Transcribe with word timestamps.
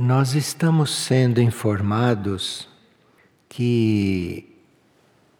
Nós 0.00 0.36
estamos 0.36 0.94
sendo 0.94 1.42
informados 1.42 2.68
que 3.48 4.48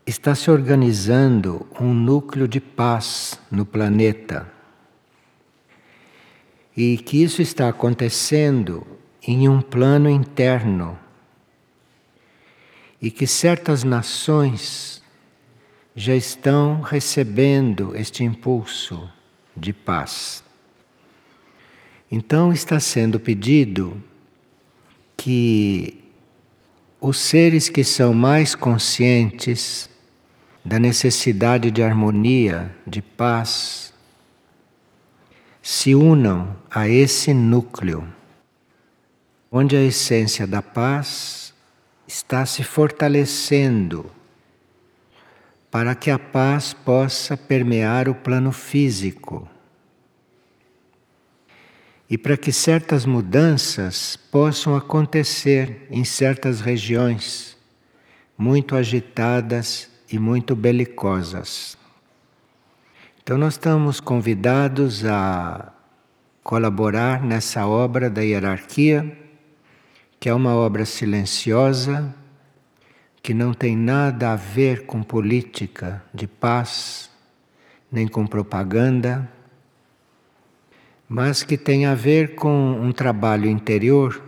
está 0.04 0.34
se 0.34 0.50
organizando 0.50 1.64
um 1.80 1.94
núcleo 1.94 2.48
de 2.48 2.58
paz 2.58 3.38
no 3.52 3.64
planeta 3.64 4.50
e 6.76 6.98
que 6.98 7.22
isso 7.22 7.40
está 7.40 7.68
acontecendo 7.68 8.84
em 9.22 9.48
um 9.48 9.60
plano 9.60 10.10
interno 10.10 10.98
e 13.00 13.12
que 13.12 13.28
certas 13.28 13.84
nações 13.84 15.00
já 15.94 16.16
estão 16.16 16.80
recebendo 16.80 17.94
este 17.94 18.24
impulso 18.24 19.08
de 19.56 19.72
paz. 19.72 20.42
Então 22.10 22.52
está 22.52 22.80
sendo 22.80 23.20
pedido 23.20 24.02
que 25.18 26.04
os 27.00 27.18
seres 27.18 27.68
que 27.68 27.82
são 27.82 28.14
mais 28.14 28.54
conscientes 28.54 29.90
da 30.64 30.78
necessidade 30.78 31.70
de 31.70 31.82
harmonia, 31.82 32.74
de 32.86 33.02
paz, 33.02 33.92
se 35.60 35.94
unam 35.94 36.56
a 36.70 36.88
esse 36.88 37.34
núcleo, 37.34 38.06
onde 39.50 39.76
a 39.76 39.82
essência 39.82 40.46
da 40.46 40.62
paz 40.62 41.52
está 42.06 42.46
se 42.46 42.62
fortalecendo 42.62 44.10
para 45.70 45.94
que 45.94 46.10
a 46.10 46.18
paz 46.18 46.72
possa 46.72 47.36
permear 47.36 48.08
o 48.08 48.14
plano 48.14 48.52
físico 48.52 49.48
e 52.10 52.16
para 52.16 52.36
que 52.36 52.50
certas 52.50 53.04
mudanças 53.04 54.16
possam 54.16 54.74
acontecer 54.74 55.86
em 55.90 56.04
certas 56.04 56.60
regiões 56.60 57.56
muito 58.36 58.74
agitadas 58.74 59.90
e 60.10 60.18
muito 60.18 60.56
belicosas. 60.56 61.76
Então, 63.22 63.36
nós 63.36 63.54
estamos 63.54 64.00
convidados 64.00 65.04
a 65.04 65.72
colaborar 66.42 67.22
nessa 67.22 67.66
obra 67.66 68.08
da 68.08 68.22
hierarquia, 68.22 69.18
que 70.18 70.30
é 70.30 70.34
uma 70.34 70.54
obra 70.54 70.86
silenciosa, 70.86 72.14
que 73.22 73.34
não 73.34 73.52
tem 73.52 73.76
nada 73.76 74.32
a 74.32 74.36
ver 74.36 74.86
com 74.86 75.02
política 75.02 76.02
de 76.14 76.26
paz, 76.26 77.10
nem 77.92 78.08
com 78.08 78.26
propaganda 78.26 79.30
mas 81.08 81.42
que 81.42 81.56
tem 81.56 81.86
a 81.86 81.94
ver 81.94 82.34
com 82.34 82.72
um 82.72 82.92
trabalho 82.92 83.48
interior 83.48 84.22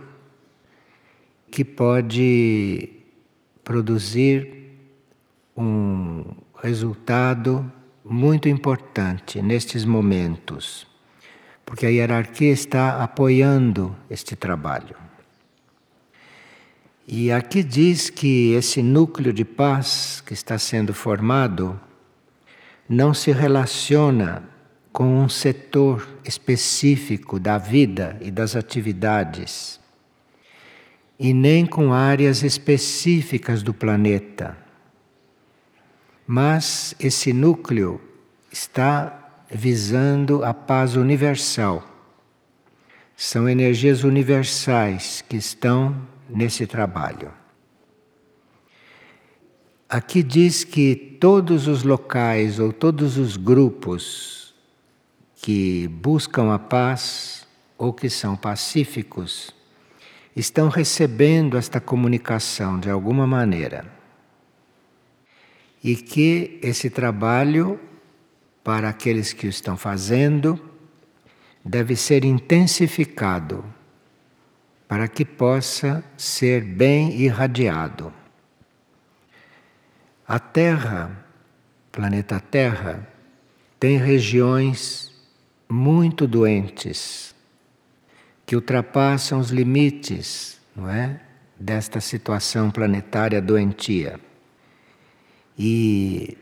que 1.51 1.63
pode 1.63 2.89
produzir 3.63 4.73
um 5.55 6.25
resultado 6.61 7.71
muito 8.03 8.49
importante 8.49 9.41
nestes 9.41 9.85
momentos, 9.85 10.87
porque 11.63 11.85
a 11.85 11.89
hierarquia 11.89 12.51
está 12.51 13.03
apoiando 13.03 13.95
este 14.09 14.35
trabalho. 14.35 14.95
E 17.07 17.31
aqui 17.31 17.61
diz 17.61 18.09
que 18.09 18.53
esse 18.53 18.81
núcleo 18.81 19.33
de 19.33 19.43
paz 19.43 20.23
que 20.25 20.33
está 20.33 20.57
sendo 20.57 20.93
formado 20.93 21.79
não 22.87 23.13
se 23.13 23.31
relaciona 23.31 24.50
com 24.91 25.23
um 25.23 25.29
setor 25.29 26.07
específico 26.25 27.39
da 27.39 27.57
vida 27.57 28.17
e 28.21 28.29
das 28.29 28.55
atividades, 28.55 29.79
e 31.17 31.33
nem 31.33 31.65
com 31.65 31.93
áreas 31.93 32.43
específicas 32.43 33.63
do 33.63 33.73
planeta. 33.73 34.57
Mas 36.27 36.95
esse 36.99 37.31
núcleo 37.31 38.01
está 38.51 39.45
visando 39.49 40.43
a 40.43 40.53
paz 40.53 40.95
universal. 40.95 41.87
São 43.15 43.47
energias 43.47 44.03
universais 44.03 45.23
que 45.27 45.37
estão 45.37 45.95
nesse 46.29 46.65
trabalho. 46.65 47.31
Aqui 49.87 50.23
diz 50.23 50.63
que 50.63 50.95
todos 50.95 51.67
os 51.67 51.83
locais 51.83 52.59
ou 52.59 52.71
todos 52.71 53.17
os 53.17 53.35
grupos 53.35 54.50
que 55.41 55.87
buscam 55.87 56.53
a 56.53 56.59
paz 56.59 57.47
ou 57.75 57.91
que 57.91 58.09
são 58.09 58.35
pacíficos 58.35 59.51
estão 60.35 60.69
recebendo 60.69 61.57
esta 61.57 61.81
comunicação 61.81 62.79
de 62.79 62.91
alguma 62.91 63.25
maneira. 63.25 63.91
E 65.83 65.95
que 65.95 66.59
esse 66.61 66.91
trabalho, 66.91 67.79
para 68.63 68.87
aqueles 68.89 69.33
que 69.33 69.47
o 69.47 69.49
estão 69.49 69.75
fazendo, 69.75 70.63
deve 71.65 71.95
ser 71.95 72.23
intensificado 72.23 73.65
para 74.87 75.07
que 75.07 75.25
possa 75.25 76.03
ser 76.15 76.63
bem 76.63 77.19
irradiado. 77.19 78.13
A 80.27 80.37
Terra, 80.37 81.25
planeta 81.91 82.39
Terra, 82.39 83.07
tem 83.79 83.97
regiões 83.97 85.10
muito 85.71 86.27
doentes, 86.27 87.33
que 88.45 88.55
ultrapassam 88.55 89.39
os 89.39 89.49
limites, 89.49 90.59
não 90.75 90.89
é? 90.89 91.21
Desta 91.57 92.01
situação 92.01 92.69
planetária 92.69 93.41
doentia. 93.41 94.19
E 95.57 96.37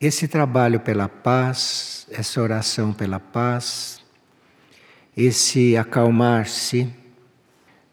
esse 0.00 0.28
trabalho 0.28 0.80
pela 0.80 1.08
paz, 1.08 2.06
essa 2.10 2.42
oração 2.42 2.92
pela 2.92 3.18
paz, 3.18 4.02
esse 5.16 5.76
acalmar-se 5.76 6.92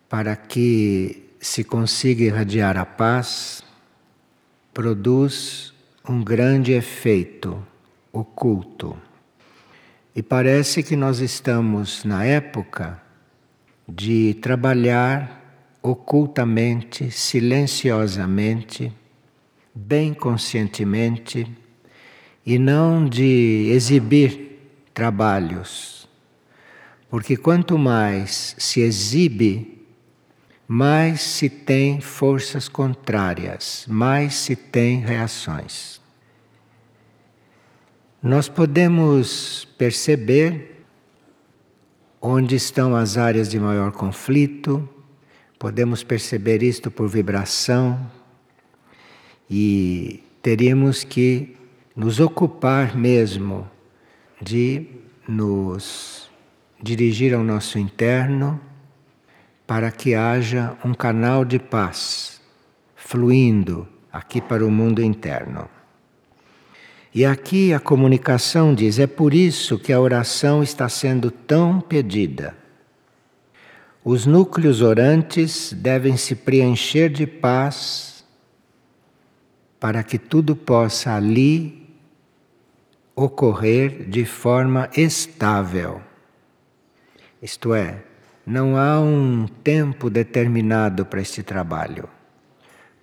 para 0.09 0.35
que 0.35 1.29
se 1.39 1.63
consiga 1.63 2.23
irradiar 2.23 2.77
a 2.77 2.85
paz, 2.85 3.63
produz 4.73 5.73
um 6.07 6.23
grande 6.23 6.73
efeito 6.73 7.65
oculto. 8.11 8.97
E 10.13 10.21
parece 10.21 10.83
que 10.83 10.97
nós 10.97 11.19
estamos 11.19 12.03
na 12.03 12.25
época 12.25 13.01
de 13.87 14.33
trabalhar 14.41 15.39
ocultamente, 15.81 17.09
silenciosamente, 17.09 18.91
bem 19.73 20.13
conscientemente, 20.13 21.49
e 22.45 22.59
não 22.59 23.07
de 23.07 23.69
exibir 23.71 24.59
trabalhos. 24.93 26.09
Porque 27.09 27.37
quanto 27.37 27.77
mais 27.77 28.53
se 28.57 28.81
exibe, 28.81 29.81
mais 30.67 31.21
se 31.21 31.49
tem 31.49 32.01
forças 32.01 32.67
contrárias, 32.67 33.85
mais 33.87 34.33
se 34.33 34.57
tem 34.57 34.99
reações. 34.99 36.00
Nós 38.23 38.47
podemos 38.47 39.67
perceber 39.79 40.85
onde 42.21 42.55
estão 42.55 42.95
as 42.95 43.17
áreas 43.17 43.49
de 43.49 43.59
maior 43.59 43.91
conflito, 43.91 44.87
podemos 45.57 46.03
perceber 46.03 46.61
isto 46.61 46.91
por 46.91 47.09
vibração 47.09 47.99
e 49.49 50.23
teríamos 50.39 51.03
que 51.03 51.57
nos 51.95 52.19
ocupar 52.19 52.95
mesmo 52.95 53.67
de 54.39 54.85
nos 55.27 56.29
dirigir 56.79 57.33
ao 57.33 57.43
nosso 57.43 57.79
interno 57.79 58.61
para 59.65 59.89
que 59.89 60.13
haja 60.13 60.77
um 60.85 60.93
canal 60.93 61.43
de 61.43 61.57
paz 61.57 62.39
fluindo 62.95 63.87
aqui 64.13 64.39
para 64.39 64.63
o 64.63 64.69
mundo 64.69 65.01
interno. 65.01 65.80
E 67.13 67.25
aqui 67.25 67.73
a 67.73 67.79
comunicação 67.79 68.73
diz: 68.73 68.97
é 68.97 69.07
por 69.07 69.33
isso 69.33 69.77
que 69.77 69.91
a 69.91 69.99
oração 69.99 70.63
está 70.63 70.87
sendo 70.87 71.29
tão 71.29 71.81
pedida. 71.81 72.55
Os 74.03 74.25
núcleos 74.25 74.81
orantes 74.81 75.73
devem 75.73 76.17
se 76.17 76.35
preencher 76.35 77.09
de 77.09 77.27
paz 77.27 78.25
para 79.79 80.03
que 80.03 80.17
tudo 80.17 80.55
possa 80.55 81.15
ali 81.15 81.87
ocorrer 83.15 84.09
de 84.09 84.25
forma 84.25 84.89
estável. 84.95 86.01
Isto 87.41 87.73
é, 87.73 88.03
não 88.45 88.77
há 88.77 88.99
um 88.99 89.47
tempo 89.47 90.09
determinado 90.09 91.05
para 91.05 91.21
este 91.21 91.43
trabalho. 91.43 92.07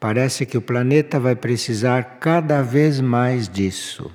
Parece 0.01 0.47
que 0.47 0.57
o 0.57 0.63
planeta 0.63 1.19
vai 1.19 1.35
precisar 1.35 2.19
cada 2.21 2.63
vez 2.63 3.01
mais 3.01 3.49
disso. 3.49 4.09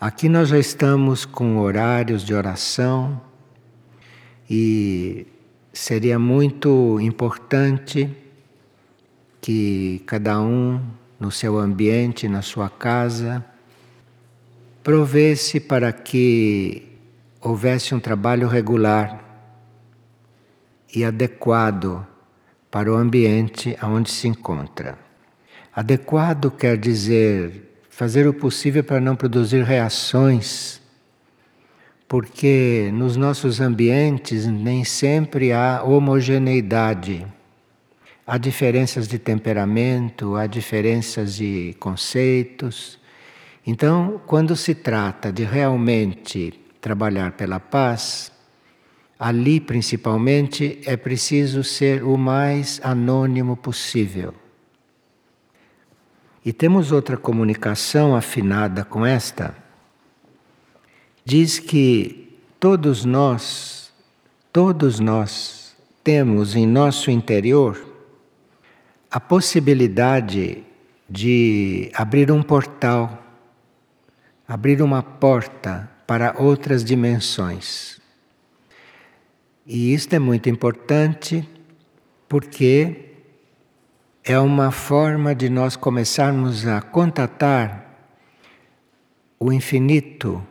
Aqui 0.00 0.26
nós 0.26 0.48
já 0.48 0.58
estamos 0.58 1.26
com 1.26 1.58
horários 1.58 2.24
de 2.24 2.32
oração 2.32 3.20
e 4.48 5.26
seria 5.70 6.18
muito 6.18 6.98
importante 6.98 8.10
que 9.38 10.02
cada 10.06 10.40
um 10.40 10.80
no 11.20 11.30
seu 11.30 11.58
ambiente, 11.58 12.26
na 12.26 12.40
sua 12.40 12.70
casa, 12.70 13.44
provesse 14.82 15.60
para 15.60 15.92
que 15.92 16.88
houvesse 17.38 17.94
um 17.94 18.00
trabalho 18.00 18.48
regular 18.48 19.22
e 20.94 21.04
adequado 21.04 22.06
para 22.74 22.92
o 22.92 22.96
ambiente 22.96 23.78
onde 23.84 24.10
se 24.10 24.26
encontra. 24.26 24.98
Adequado 25.72 26.50
quer 26.50 26.76
dizer 26.76 27.78
fazer 27.88 28.26
o 28.26 28.34
possível 28.34 28.82
para 28.82 29.00
não 29.00 29.14
produzir 29.14 29.62
reações, 29.62 30.80
porque 32.08 32.90
nos 32.92 33.16
nossos 33.16 33.60
ambientes 33.60 34.44
nem 34.48 34.82
sempre 34.82 35.52
há 35.52 35.84
homogeneidade. 35.84 37.24
Há 38.26 38.36
diferenças 38.38 39.06
de 39.06 39.20
temperamento, 39.20 40.34
há 40.34 40.48
diferenças 40.48 41.36
de 41.36 41.76
conceitos. 41.78 42.98
Então, 43.64 44.20
quando 44.26 44.56
se 44.56 44.74
trata 44.74 45.32
de 45.32 45.44
realmente 45.44 46.52
trabalhar 46.80 47.34
pela 47.34 47.60
paz, 47.60 48.32
ali 49.18 49.60
principalmente 49.60 50.80
é 50.84 50.96
preciso 50.96 51.62
ser 51.62 52.02
o 52.02 52.16
mais 52.16 52.80
anônimo 52.82 53.56
possível. 53.56 54.34
E 56.44 56.52
temos 56.52 56.92
outra 56.92 57.16
comunicação 57.16 58.14
afinada 58.14 58.84
com 58.84 59.06
esta. 59.06 59.54
Diz 61.24 61.58
que 61.58 62.38
todos 62.60 63.04
nós, 63.04 63.92
todos 64.52 65.00
nós 65.00 65.74
temos 66.02 66.54
em 66.54 66.66
nosso 66.66 67.10
interior 67.10 67.82
a 69.10 69.18
possibilidade 69.18 70.62
de 71.08 71.90
abrir 71.94 72.30
um 72.30 72.42
portal, 72.42 73.22
abrir 74.46 74.82
uma 74.82 75.02
porta 75.02 75.88
para 76.06 76.34
outras 76.36 76.84
dimensões. 76.84 78.03
E 79.66 79.94
isto 79.94 80.12
é 80.14 80.18
muito 80.18 80.48
importante 80.48 81.48
porque 82.28 83.12
é 84.22 84.38
uma 84.38 84.70
forma 84.70 85.34
de 85.34 85.48
nós 85.48 85.76
começarmos 85.76 86.66
a 86.66 86.80
contatar 86.82 87.84
o 89.38 89.52
infinito, 89.52 90.42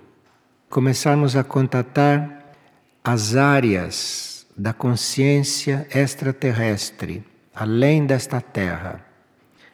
começarmos 0.70 1.36
a 1.36 1.44
contatar 1.44 2.54
as 3.04 3.36
áreas 3.36 4.48
da 4.58 4.74
consciência 4.74 5.88
extraterrestre 5.94 7.24
além 7.54 8.06
desta 8.06 8.42
terra, 8.42 9.06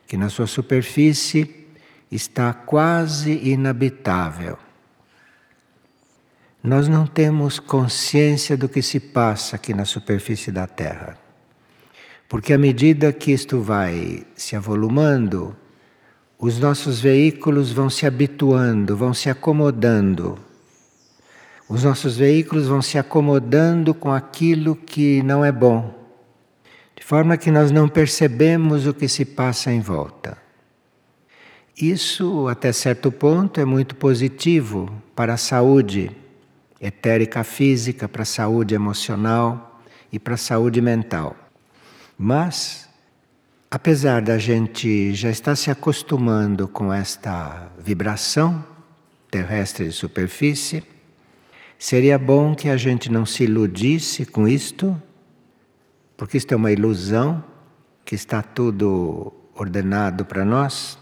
que 0.05 0.17
na 0.17 0.29
sua 0.29 0.47
superfície 0.47 1.67
está 2.11 2.53
quase 2.53 3.31
inabitável. 3.49 4.57
Nós 6.63 6.87
não 6.87 7.07
temos 7.07 7.59
consciência 7.59 8.57
do 8.57 8.67
que 8.67 8.81
se 8.81 8.99
passa 8.99 9.55
aqui 9.55 9.73
na 9.73 9.85
superfície 9.85 10.51
da 10.51 10.67
Terra. 10.67 11.17
Porque 12.27 12.53
à 12.53 12.57
medida 12.57 13.13
que 13.13 13.31
isto 13.31 13.61
vai 13.61 14.25
se 14.35 14.55
avolumando, 14.55 15.55
os 16.37 16.59
nossos 16.59 16.99
veículos 16.99 17.71
vão 17.71 17.89
se 17.89 18.05
habituando, 18.05 18.95
vão 18.95 19.13
se 19.13 19.29
acomodando. 19.29 20.37
Os 21.67 21.83
nossos 21.83 22.17
veículos 22.17 22.67
vão 22.67 22.81
se 22.81 22.97
acomodando 22.97 23.93
com 23.93 24.11
aquilo 24.11 24.75
que 24.75 25.23
não 25.23 25.43
é 25.43 25.51
bom 25.51 25.99
de 26.99 27.05
forma 27.05 27.37
que 27.37 27.49
nós 27.49 27.71
não 27.71 27.87
percebemos 27.87 28.85
o 28.85 28.93
que 28.93 29.07
se 29.07 29.23
passa 29.23 29.71
em 29.71 29.79
volta. 29.79 30.37
Isso, 31.81 32.49
até 32.49 32.73
certo 32.73 33.09
ponto, 33.09 33.61
é 33.61 33.63
muito 33.63 33.95
positivo 33.95 34.91
para 35.15 35.35
a 35.35 35.37
saúde 35.37 36.11
etérica 36.81 37.43
física, 37.43 38.07
para 38.07 38.23
a 38.23 38.25
saúde 38.25 38.75
emocional 38.75 39.81
e 40.11 40.19
para 40.19 40.35
a 40.35 40.37
saúde 40.37 40.81
mental. 40.81 41.35
Mas, 42.17 42.89
apesar 43.69 44.21
da 44.21 44.37
gente 44.37 45.13
já 45.13 45.29
estar 45.29 45.55
se 45.55 45.69
acostumando 45.71 46.67
com 46.67 46.93
esta 46.93 47.71
vibração 47.77 48.63
terrestre 49.29 49.87
de 49.87 49.91
superfície, 49.93 50.83
seria 51.77 52.17
bom 52.17 52.55
que 52.55 52.69
a 52.69 52.77
gente 52.77 53.11
não 53.11 53.25
se 53.25 53.43
iludisse 53.43 54.25
com 54.25 54.47
isto 54.47 55.01
porque 56.19 56.35
isto 56.35 56.51
é 56.53 56.57
uma 56.57 56.69
ilusão, 56.69 57.41
que 58.03 58.13
está 58.13 58.41
tudo 58.41 59.31
ordenado 59.55 60.25
para 60.25 60.43
nós, 60.43 60.99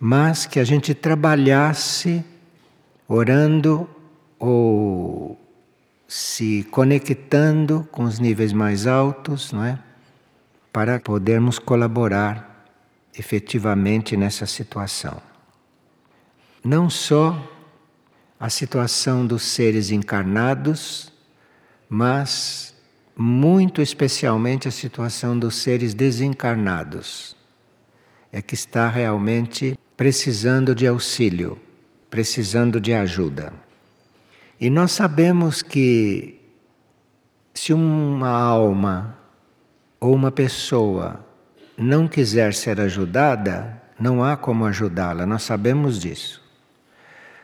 mas 0.00 0.46
que 0.46 0.58
a 0.58 0.64
gente 0.64 0.92
trabalhasse 0.92 2.24
orando 3.06 3.88
ou 4.48 5.38
se 6.08 6.66
conectando 6.70 7.86
com 7.90 8.04
os 8.04 8.18
níveis 8.18 8.52
mais 8.52 8.86
altos, 8.86 9.52
não 9.52 9.64
é? 9.64 9.78
Para 10.72 11.00
podermos 11.00 11.58
colaborar 11.58 12.66
efetivamente 13.18 14.16
nessa 14.16 14.46
situação. 14.46 15.20
Não 16.62 16.90
só 16.90 17.36
a 18.38 18.50
situação 18.50 19.26
dos 19.26 19.42
seres 19.42 19.90
encarnados, 19.90 21.12
mas 21.88 22.74
muito 23.16 23.80
especialmente 23.80 24.68
a 24.68 24.70
situação 24.70 25.38
dos 25.38 25.56
seres 25.56 25.94
desencarnados, 25.94 27.34
é 28.30 28.42
que 28.42 28.54
está 28.54 28.88
realmente 28.88 29.78
precisando 29.96 30.74
de 30.74 30.86
auxílio, 30.86 31.58
precisando 32.10 32.78
de 32.78 32.92
ajuda. 32.92 33.65
E 34.58 34.70
nós 34.70 34.92
sabemos 34.92 35.62
que 35.62 36.40
se 37.52 37.72
uma 37.72 38.30
alma 38.30 39.18
ou 40.00 40.14
uma 40.14 40.30
pessoa 40.30 41.24
não 41.76 42.08
quiser 42.08 42.54
ser 42.54 42.80
ajudada, 42.80 43.82
não 43.98 44.24
há 44.24 44.36
como 44.36 44.64
ajudá-la, 44.64 45.26
nós 45.26 45.42
sabemos 45.42 45.98
disso. 45.98 46.42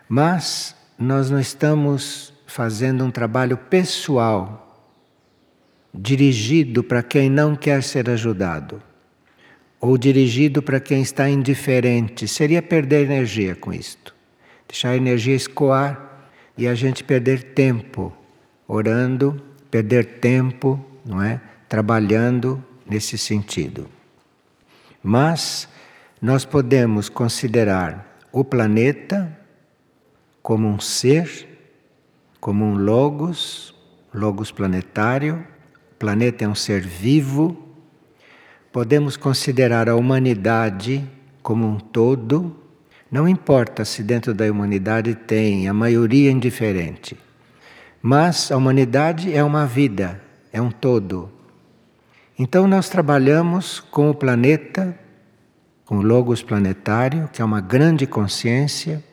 Mas 0.09 0.75
nós 0.99 1.31
não 1.31 1.41
estamos 1.41 2.33
fazendo 2.47 3.05
um 3.05 3.11
trabalho 3.11 3.57
pessoal 3.57 4.59
dirigido 5.93 6.83
para 6.83 7.03
quem 7.03 7.29
não 7.29 7.55
quer 7.55 7.83
ser 7.83 8.09
ajudado, 8.09 8.83
ou 9.79 9.99
dirigido 9.99 10.63
para 10.63 10.81
quem 10.81 11.03
está 11.03 11.29
indiferente, 11.29 12.27
seria 12.27 12.63
perder 12.63 13.05
energia 13.05 13.55
com 13.55 13.73
isto. 13.73 14.15
Deixar 14.67 14.91
a 14.91 14.97
energia 14.97 15.35
escoar 15.35 16.12
e 16.57 16.67
a 16.67 16.75
gente 16.75 17.03
perder 17.03 17.55
tempo 17.55 18.13
orando, 18.67 19.41
perder 19.71 20.19
tempo, 20.19 20.83
não 21.05 21.23
é? 21.23 21.41
Trabalhando 21.69 22.63
nesse 22.87 23.19
sentido. 23.19 23.89
Mas 25.03 25.69
nós 26.21 26.45
podemos 26.45 27.09
considerar 27.09 28.27
o 28.31 28.45
planeta 28.45 29.37
como 30.43 30.69
um 30.69 30.81
ser, 30.81 31.49
como 32.41 32.65
um 32.65 32.77
logos, 32.77 33.75
logos 34.13 34.51
planetário, 34.51 35.47
planeta 35.99 36.45
é 36.45 36.49
um 36.49 36.55
ser 36.55 36.81
vivo, 36.81 37.57
podemos 38.73 39.17
considerar 39.17 39.89
a 39.89 39.97
humanidade 39.97 41.05
como 41.43 41.67
um 41.67 41.79
todo, 41.79 42.57
não 43.13 43.29
importa 43.29 43.85
se 43.85 44.03
dentro 44.03 44.35
da 44.35 44.51
humanidade 44.51 45.15
tem 45.15 45.69
a 45.69 45.75
maioria 45.75 46.31
indiferente, 46.31 47.17
mas 48.03 48.51
a 48.51 48.57
humanidade 48.57 49.33
é 49.33 49.45
uma 49.45 49.67
vida, 49.67 50.21
é 50.53 50.61
um 50.61 50.71
todo. 50.71 51.31
Então 52.37 52.67
nós 52.67 52.89
trabalhamos 52.89 53.79
com 53.79 54.11
o 54.11 54.15
planeta, 54.15 54.99
com 55.85 55.99
o 55.99 56.03
Logos 56.03 56.43
planetário, 56.43 57.29
que 57.31 57.43
é 57.43 57.45
uma 57.45 57.61
grande 57.61 58.07
consciência, 58.07 59.05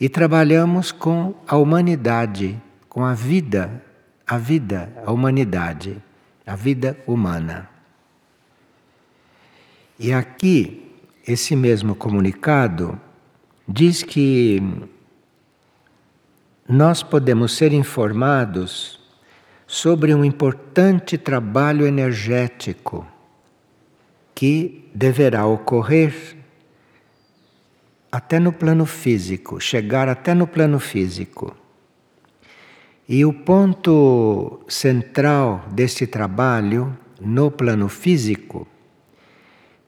e 0.00 0.08
trabalhamos 0.08 0.92
com 0.92 1.34
a 1.46 1.56
humanidade, 1.56 2.60
com 2.88 3.04
a 3.04 3.14
vida, 3.14 3.82
a 4.26 4.36
vida, 4.36 4.92
a 5.06 5.12
humanidade 5.12 6.02
a 6.48 6.56
vida 6.56 6.98
humana. 7.06 7.68
E 9.98 10.14
aqui, 10.14 10.90
esse 11.26 11.54
mesmo 11.54 11.94
comunicado 11.94 12.98
diz 13.68 14.02
que 14.02 14.62
nós 16.66 17.02
podemos 17.02 17.52
ser 17.52 17.72
informados 17.74 18.98
sobre 19.66 20.14
um 20.14 20.24
importante 20.24 21.18
trabalho 21.18 21.86
energético 21.86 23.06
que 24.34 24.88
deverá 24.94 25.44
ocorrer 25.44 26.36
até 28.10 28.38
no 28.38 28.52
plano 28.52 28.86
físico, 28.86 29.60
chegar 29.60 30.08
até 30.08 30.32
no 30.32 30.46
plano 30.46 30.80
físico. 30.80 31.54
E 33.06 33.24
o 33.24 33.32
ponto 33.32 34.60
central 34.66 35.66
deste 35.70 36.06
trabalho 36.06 36.96
no 37.20 37.50
plano 37.50 37.88
físico 37.88 38.66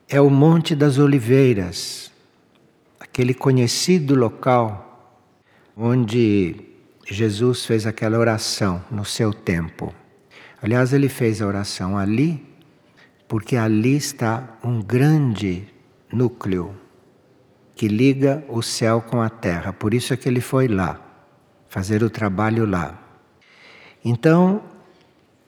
é 0.07 0.21
o 0.21 0.29
Monte 0.29 0.75
das 0.75 0.99
Oliveiras, 0.99 2.10
aquele 3.11 3.35
conhecido 3.35 4.15
local 4.15 4.87
onde 5.77 6.55
Jesus 7.05 7.67
fez 7.67 7.85
aquela 7.85 8.17
oração 8.17 8.85
no 8.89 9.05
seu 9.05 9.35
tempo. 9.35 9.93
Aliás, 10.63 10.93
ele 10.93 11.09
fez 11.09 11.43
a 11.43 11.47
oração 11.47 11.99
ali 11.99 12.47
porque 13.27 13.57
ali 13.57 13.97
está 13.97 14.57
um 14.63 14.81
grande 14.81 15.67
núcleo 16.13 16.75
que 17.75 17.89
liga 17.89 18.45
o 18.49 18.63
céu 18.63 19.03
com 19.03 19.21
a 19.21 19.29
terra. 19.29 19.73
Por 19.73 19.93
isso 19.93 20.15
é 20.15 20.17
que 20.17 20.29
ele 20.29 20.41
foi 20.41 20.69
lá, 20.69 21.01
fazer 21.69 22.05
o 22.05 22.11
trabalho 22.11 22.65
lá. 22.65 22.97
Então, 24.05 24.63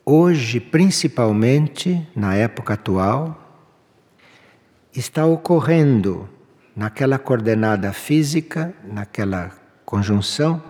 hoje, 0.05 0.59
principalmente 0.59 2.09
na 2.15 2.35
época 2.35 2.75
atual, 2.75 3.39
está 4.93 5.25
ocorrendo 5.25 6.29
naquela 6.75 7.19
coordenada 7.19 7.93
física, 7.93 8.75
naquela 8.85 9.51
conjunção, 9.85 10.63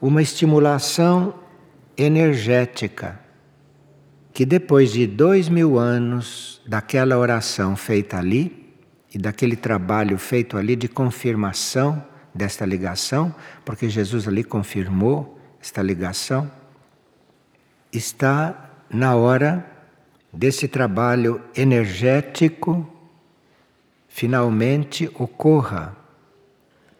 uma 0.00 0.22
estimulação 0.22 1.34
energética 1.96 3.20
que 4.34 4.44
depois 4.44 4.92
de 4.92 5.06
dois 5.06 5.48
mil 5.48 5.78
anos 5.78 6.60
daquela 6.66 7.16
oração 7.16 7.76
feita 7.76 8.18
ali 8.18 8.74
e 9.14 9.16
daquele 9.16 9.54
trabalho 9.54 10.18
feito 10.18 10.56
ali 10.56 10.74
de 10.74 10.88
confirmação 10.88 12.04
desta 12.34 12.66
ligação, 12.66 13.32
porque 13.64 13.88
Jesus 13.88 14.26
ali 14.26 14.42
confirmou 14.42 15.38
esta 15.62 15.80
ligação, 15.80 16.50
está 17.92 18.70
na 18.90 19.14
hora 19.14 19.64
desse 20.32 20.66
trabalho 20.66 21.40
energético 21.56 22.92
finalmente 24.14 25.10
ocorra 25.14 25.96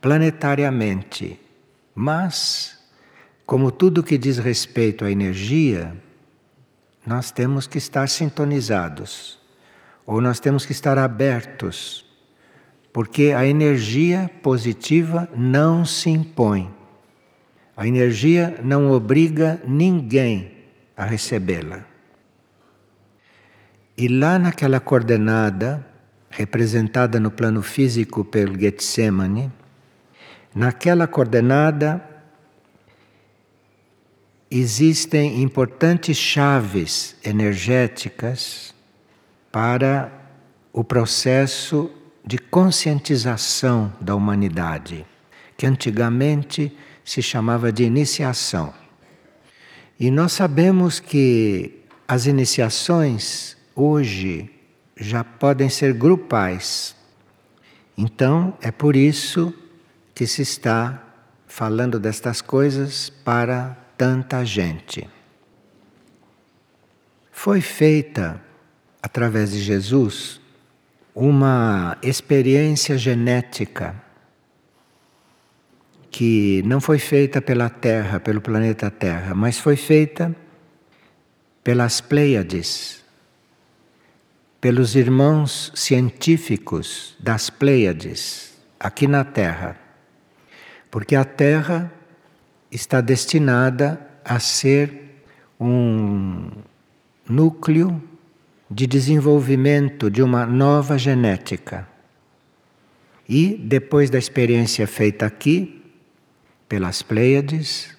planetariamente. 0.00 1.38
Mas, 1.94 2.76
como 3.46 3.70
tudo 3.70 4.02
que 4.02 4.18
diz 4.18 4.38
respeito 4.38 5.04
à 5.04 5.12
energia, 5.12 5.96
nós 7.06 7.30
temos 7.30 7.68
que 7.68 7.78
estar 7.78 8.08
sintonizados, 8.08 9.38
ou 10.04 10.20
nós 10.20 10.40
temos 10.40 10.66
que 10.66 10.72
estar 10.72 10.98
abertos, 10.98 12.04
porque 12.92 13.30
a 13.30 13.46
energia 13.46 14.28
positiva 14.42 15.28
não 15.36 15.84
se 15.84 16.10
impõe. 16.10 16.68
A 17.76 17.86
energia 17.86 18.58
não 18.60 18.90
obriga 18.90 19.62
ninguém 19.64 20.50
a 20.96 21.04
recebê-la. 21.04 21.84
E 23.96 24.08
lá 24.08 24.36
naquela 24.36 24.80
coordenada, 24.80 25.93
representada 26.36 27.20
no 27.20 27.30
plano 27.30 27.62
físico 27.62 28.24
pelo 28.24 28.58
Getsemane, 28.58 29.52
naquela 30.54 31.06
coordenada 31.06 32.02
existem 34.50 35.40
importantes 35.42 36.16
chaves 36.16 37.16
energéticas 37.24 38.74
para 39.50 40.12
o 40.72 40.82
processo 40.82 41.90
de 42.26 42.36
conscientização 42.38 43.92
da 44.00 44.14
humanidade, 44.14 45.06
que 45.56 45.66
antigamente 45.66 46.76
se 47.04 47.22
chamava 47.22 47.70
de 47.70 47.84
iniciação. 47.84 48.74
E 50.00 50.10
nós 50.10 50.32
sabemos 50.32 50.98
que 50.98 51.84
as 52.08 52.26
iniciações 52.26 53.56
hoje 53.74 54.50
já 54.96 55.24
podem 55.24 55.68
ser 55.68 55.92
grupais. 55.94 56.94
Então, 57.96 58.56
é 58.60 58.70
por 58.70 58.96
isso 58.96 59.54
que 60.14 60.26
se 60.26 60.42
está 60.42 61.02
falando 61.46 61.98
destas 61.98 62.40
coisas 62.40 63.10
para 63.10 63.76
tanta 63.96 64.44
gente. 64.44 65.08
Foi 67.30 67.60
feita, 67.60 68.40
através 69.02 69.52
de 69.52 69.60
Jesus, 69.60 70.40
uma 71.14 71.96
experiência 72.02 72.98
genética 72.98 73.94
que 76.10 76.62
não 76.64 76.80
foi 76.80 76.98
feita 76.98 77.42
pela 77.42 77.68
Terra, 77.68 78.18
pelo 78.18 78.40
planeta 78.40 78.90
Terra, 78.90 79.34
mas 79.34 79.58
foi 79.58 79.76
feita 79.76 80.34
pelas 81.62 82.00
Pleiades, 82.00 83.03
pelos 84.64 84.94
irmãos 84.94 85.70
científicos 85.74 87.14
das 87.20 87.50
Pleiades, 87.50 88.54
aqui 88.80 89.06
na 89.06 89.22
Terra. 89.22 89.78
Porque 90.90 91.14
a 91.14 91.22
Terra 91.22 91.92
está 92.72 93.02
destinada 93.02 94.00
a 94.24 94.40
ser 94.40 95.20
um 95.60 96.50
núcleo 97.28 98.02
de 98.70 98.86
desenvolvimento 98.86 100.10
de 100.10 100.22
uma 100.22 100.46
nova 100.46 100.96
genética. 100.96 101.86
E 103.28 103.58
depois 103.58 104.08
da 104.08 104.18
experiência 104.18 104.86
feita 104.86 105.26
aqui, 105.26 105.84
pelas 106.66 107.02
Pleiades, 107.02 107.94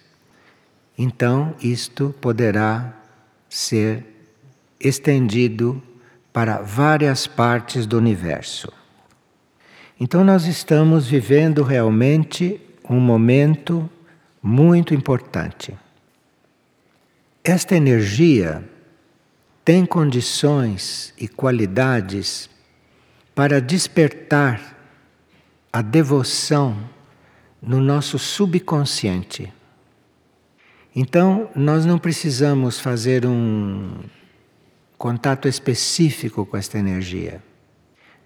então 0.98 1.56
isto 1.62 2.16
poderá 2.20 2.92
ser 3.48 4.04
estendido 4.80 5.80
para 6.36 6.58
várias 6.58 7.26
partes 7.26 7.86
do 7.86 7.98
universo. 7.98 8.70
Então, 9.98 10.22
nós 10.22 10.46
estamos 10.48 11.08
vivendo 11.08 11.64
realmente 11.64 12.60
um 12.90 13.00
momento 13.00 13.90
muito 14.44 14.94
importante. 14.94 15.74
Esta 17.42 17.74
energia 17.78 18.70
tem 19.64 19.86
condições 19.86 21.14
e 21.18 21.26
qualidades 21.26 22.50
para 23.34 23.62
despertar 23.62 24.76
a 25.72 25.82
devoção 25.82 26.78
no 27.62 27.80
nosso 27.80 28.20
subconsciente. 28.20 29.54
Então, 30.94 31.50
nós 31.56 31.86
não 31.86 31.98
precisamos 31.98 32.78
fazer 32.78 33.26
um 33.26 34.04
contato 34.98 35.48
específico 35.48 36.46
com 36.46 36.58
esta 36.58 36.78
energia. 36.78 37.42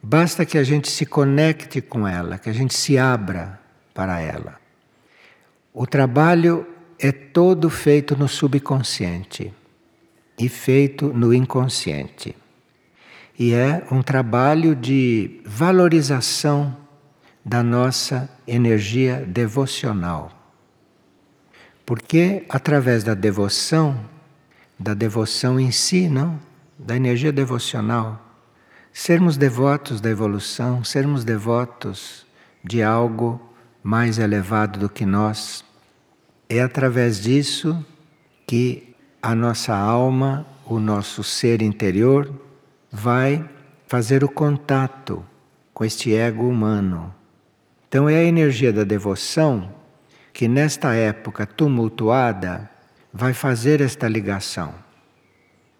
Basta 0.01 0.45
que 0.45 0.57
a 0.57 0.63
gente 0.63 0.89
se 0.89 1.05
conecte 1.05 1.81
com 1.81 2.07
ela, 2.07 2.37
que 2.37 2.49
a 2.49 2.53
gente 2.53 2.73
se 2.73 2.97
abra 2.97 3.59
para 3.93 4.19
ela. 4.19 4.59
O 5.73 5.85
trabalho 5.85 6.65
é 6.97 7.11
todo 7.11 7.69
feito 7.69 8.15
no 8.15 8.27
subconsciente 8.27 9.53
e 10.37 10.47
feito 10.47 11.07
no 11.13 11.33
inconsciente. 11.33 12.35
E 13.37 13.53
é 13.53 13.85
um 13.91 14.01
trabalho 14.01 14.75
de 14.75 15.41
valorização 15.45 16.75
da 17.43 17.63
nossa 17.63 18.29
energia 18.47 19.25
devocional. 19.27 20.31
Porque 21.85 22.45
através 22.49 23.03
da 23.03 23.13
devoção, 23.13 23.99
da 24.77 24.93
devoção 24.93 25.59
em 25.59 25.71
si, 25.71 26.07
não, 26.07 26.39
da 26.79 26.95
energia 26.95 27.31
devocional, 27.31 28.25
sermos 28.93 29.35
devotos 29.35 29.99
da 29.99 30.09
evolução, 30.09 30.81
sermos 30.81 31.25
devotos 31.25 32.25
de 32.63 32.81
algo 32.81 33.39
mais 33.83 34.17
elevado 34.17 34.79
do 34.79 34.89
que 34.89 35.05
nós. 35.05 35.65
É 36.47 36.61
através 36.61 37.21
disso 37.21 37.85
que 38.47 38.95
a 39.21 39.35
nossa 39.35 39.75
alma, 39.75 40.45
o 40.65 40.79
nosso 40.79 41.21
ser 41.21 41.61
interior, 41.61 42.33
vai 42.89 43.47
fazer 43.85 44.23
o 44.23 44.29
contato 44.29 45.23
com 45.73 45.83
este 45.83 46.15
ego 46.15 46.47
humano. 46.47 47.13
Então 47.89 48.07
é 48.07 48.15
a 48.15 48.23
energia 48.23 48.71
da 48.71 48.85
devoção 48.85 49.75
que 50.31 50.47
nesta 50.47 50.93
época 50.93 51.45
tumultuada 51.45 52.69
vai 53.13 53.33
fazer 53.33 53.81
esta 53.81 54.07
ligação 54.07 54.88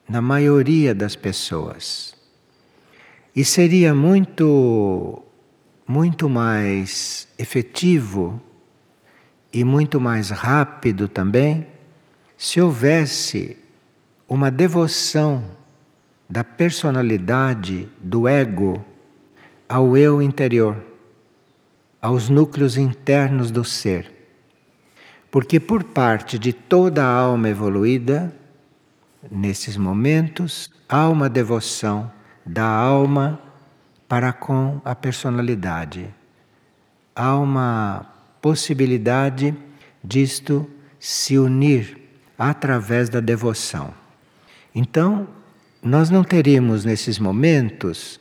na 0.10 0.22
maioria 0.22 0.96
das 0.96 1.16
pessoas. 1.16 2.16
E 3.36 3.46
seria 3.46 3.94
muito 3.94 5.22
muito 5.88 6.30
mais 6.30 7.28
efetivo 7.38 8.40
e 9.52 9.64
muito 9.64 10.00
mais 10.00 10.30
rápido 10.30 11.08
também 11.08 11.66
se 12.38 12.62
houvesse 12.62 13.58
uma 14.28 14.52
devoção 14.52 15.44
da 16.30 16.44
personalidade 16.44 17.90
do 18.00 18.28
ego 18.28 18.86
ao 19.68 19.98
eu 19.98 20.22
interior, 20.22 20.78
aos 22.00 22.30
núcleos 22.30 22.78
internos 22.78 23.50
do 23.50 23.66
ser. 23.66 24.12
Porque 25.32 25.60
por 25.60 25.84
parte 25.84 26.38
de 26.38 26.54
toda 26.54 27.04
a 27.04 27.12
alma 27.12 27.50
evoluída, 27.50 28.34
nesses 29.32 29.78
momentos, 29.78 30.70
há 30.88 31.10
uma 31.10 31.30
devoção 31.30 32.12
da 32.46 32.66
alma 32.66 33.40
para 34.08 34.34
com 34.34 34.82
a 34.84 34.96
personalidade. 34.96 36.14
Há 37.16 37.36
uma 37.36 38.06
possibilidade 38.42 39.56
disto 40.04 40.70
se 41.00 41.38
unir 41.38 41.98
através 42.38 43.10
da 43.10 43.20
devoção. 43.20 43.94
Então, 44.74 45.28
nós 45.82 46.10
não 46.10 46.24
teríamos 46.24 46.86
nesses 46.86 47.20
momentos 47.20 48.20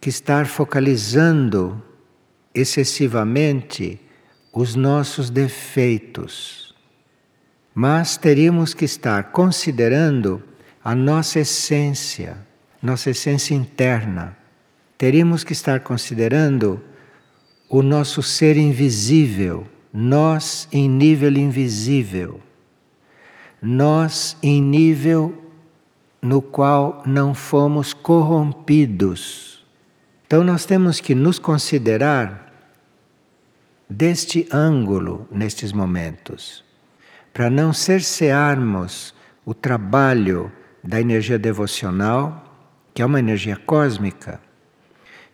que 0.00 0.08
estar 0.08 0.46
focalizando 0.46 1.82
excessivamente 2.54 4.00
os 4.52 4.74
nossos 4.74 5.30
defeitos, 5.30 6.67
mas 7.80 8.16
teríamos 8.16 8.74
que 8.74 8.84
estar 8.84 9.30
considerando 9.30 10.42
a 10.82 10.96
nossa 10.96 11.38
essência, 11.38 12.36
nossa 12.82 13.10
essência 13.10 13.54
interna. 13.54 14.36
Teríamos 14.98 15.44
que 15.44 15.52
estar 15.52 15.78
considerando 15.78 16.82
o 17.70 17.80
nosso 17.80 18.20
ser 18.20 18.56
invisível, 18.56 19.64
nós 19.92 20.66
em 20.72 20.88
nível 20.88 21.30
invisível, 21.36 22.40
nós 23.62 24.36
em 24.42 24.60
nível 24.60 25.40
no 26.20 26.42
qual 26.42 27.04
não 27.06 27.32
fomos 27.32 27.94
corrompidos. 27.94 29.64
Então 30.26 30.42
nós 30.42 30.66
temos 30.66 31.00
que 31.00 31.14
nos 31.14 31.38
considerar 31.38 32.52
deste 33.88 34.48
ângulo 34.50 35.28
nestes 35.30 35.72
momentos, 35.72 36.66
para 37.38 37.48
não 37.48 37.72
cercearmos 37.72 39.14
o 39.46 39.54
trabalho 39.54 40.50
da 40.82 41.00
energia 41.00 41.38
devocional, 41.38 42.44
que 42.92 43.00
é 43.00 43.06
uma 43.06 43.20
energia 43.20 43.54
cósmica, 43.54 44.40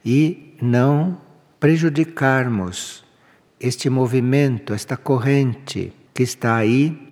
e 0.05 0.55
não 0.61 1.19
prejudicarmos 1.59 3.03
este 3.59 3.89
movimento, 3.89 4.75
esta 4.75 4.99
corrente 4.99 5.95
que 6.13 6.23
está 6.23 6.57
aí 6.57 7.11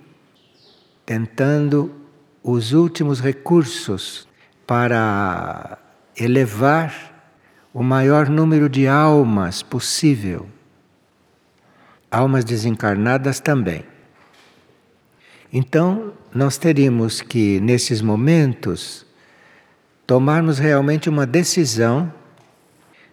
tentando 1.06 1.90
os 2.42 2.74
últimos 2.74 3.18
recursos 3.18 4.28
para 4.66 5.78
elevar 6.14 7.32
o 7.72 7.82
maior 7.82 8.28
número 8.28 8.68
de 8.68 8.86
almas 8.86 9.62
possível 9.62 10.46
almas 12.10 12.44
desencarnadas 12.44 13.40
também. 13.40 13.90
Então, 15.52 16.14
nós 16.34 16.56
teríamos 16.56 17.20
que, 17.20 17.60
nesses 17.60 18.00
momentos, 18.00 19.04
tomarmos 20.06 20.58
realmente 20.58 21.10
uma 21.10 21.26
decisão 21.26 22.10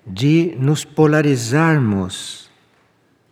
de 0.08 0.56
nos 0.58 0.86
polarizarmos 0.86 2.50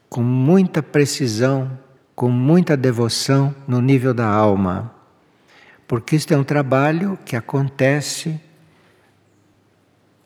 com 0.09 0.21
muita 0.21 0.83
precisão, 0.83 1.79
com 2.13 2.29
muita 2.29 2.75
devoção 2.75 3.55
no 3.65 3.79
nível 3.79 4.13
da 4.13 4.27
alma. 4.27 4.93
Porque 5.87 6.17
isto 6.17 6.33
é 6.33 6.37
um 6.37 6.43
trabalho 6.43 7.17
que 7.25 7.37
acontece 7.37 8.37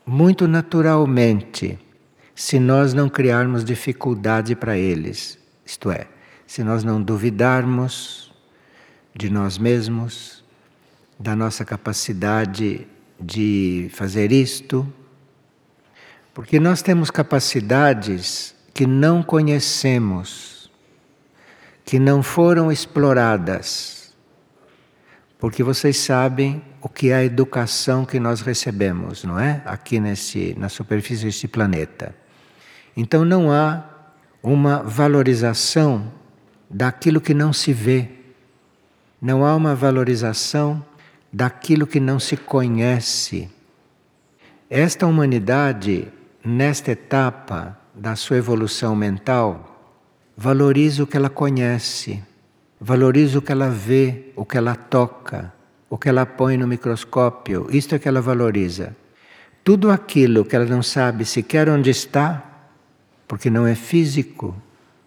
muito 0.04 0.48
naturalmente 0.48 1.78
se 2.34 2.60
nós 2.60 2.96
não 2.96 3.08
criarmos 3.08 3.64
dificuldade 3.64 4.56
para 4.56 4.76
eles. 4.76 5.38
Isto 5.64 5.92
é, 5.92 6.08
se 6.48 6.64
nós 6.64 6.84
não 6.84 7.00
duvidarmos 7.00 8.31
de 9.14 9.30
nós 9.30 9.58
mesmos, 9.58 10.44
da 11.20 11.36
nossa 11.36 11.64
capacidade 11.64 12.88
de 13.20 13.90
fazer 13.94 14.32
isto, 14.32 14.92
porque 16.34 16.60
nós 16.60 16.82
temos 16.82 17.12
capacidades 17.12 18.56
que 18.74 18.88
não 18.88 19.22
conhecemos, 19.22 20.72
que 21.84 22.00
não 22.00 22.24
foram 22.24 22.72
exploradas. 22.72 24.14
Porque 25.38 25.64
vocês 25.64 25.98
sabem 25.98 26.62
o 26.82 26.88
que 26.88 27.10
é 27.10 27.16
a 27.16 27.24
educação 27.24 28.06
que 28.06 28.20
nós 28.20 28.42
recebemos, 28.42 29.24
não 29.24 29.40
é? 29.40 29.62
Aqui 29.66 30.00
nesse, 30.00 30.56
na 30.58 30.70
superfície 30.70 31.26
deste 31.26 31.48
planeta. 31.48 32.16
Então 32.96 33.26
não 33.26 33.52
há 33.52 33.84
uma 34.42 34.82
valorização 34.84 36.12
daquilo 36.70 37.20
que 37.20 37.34
não 37.34 37.52
se 37.52 37.74
vê. 37.74 38.10
Não 39.22 39.46
há 39.46 39.56
uma 39.56 39.76
valorização 39.76 40.84
daquilo 41.32 41.86
que 41.86 42.00
não 42.00 42.20
se 42.20 42.36
conhece. 42.36 43.48
Esta 44.68 45.06
humanidade, 45.06 46.08
nesta 46.44 46.92
etapa 46.92 47.78
da 47.94 48.16
sua 48.16 48.38
evolução 48.38 48.96
mental, 48.96 49.94
valoriza 50.36 51.04
o 51.04 51.08
que 51.08 51.16
ela 51.16 51.30
conhece, 51.30 52.24
valoriza 52.80 53.38
o 53.38 53.42
que 53.44 53.52
ela 53.52 53.70
vê, 53.70 54.32
o 54.36 54.44
que 54.44 54.58
ela 54.58 54.76
toca, 54.76 55.54
o 55.88 56.00
que 56.00 56.10
ela 56.10 56.26
põe 56.26 56.58
no 56.58 56.68
microscópio. 56.68 57.68
Isto 57.70 57.94
é 57.94 58.00
que 58.00 58.08
ela 58.08 58.22
valoriza. 58.22 58.96
Tudo 59.64 59.92
aquilo 59.92 60.44
que 60.44 60.56
ela 60.56 60.66
não 60.66 60.82
sabe 60.82 61.26
sequer 61.26 61.70
onde 61.70 61.92
está, 61.92 62.44
porque 63.28 63.52
não 63.52 63.68
é 63.68 63.76
físico, 63.76 64.56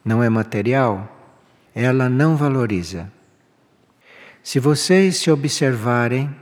não 0.05 0.23
é 0.23 0.29
material, 0.29 1.11
ela 1.75 2.09
não 2.09 2.37
valoriza. 2.37 3.11
Se 4.45 4.61
vocês 4.61 5.17
se 5.17 5.29
observarem, 5.29 6.33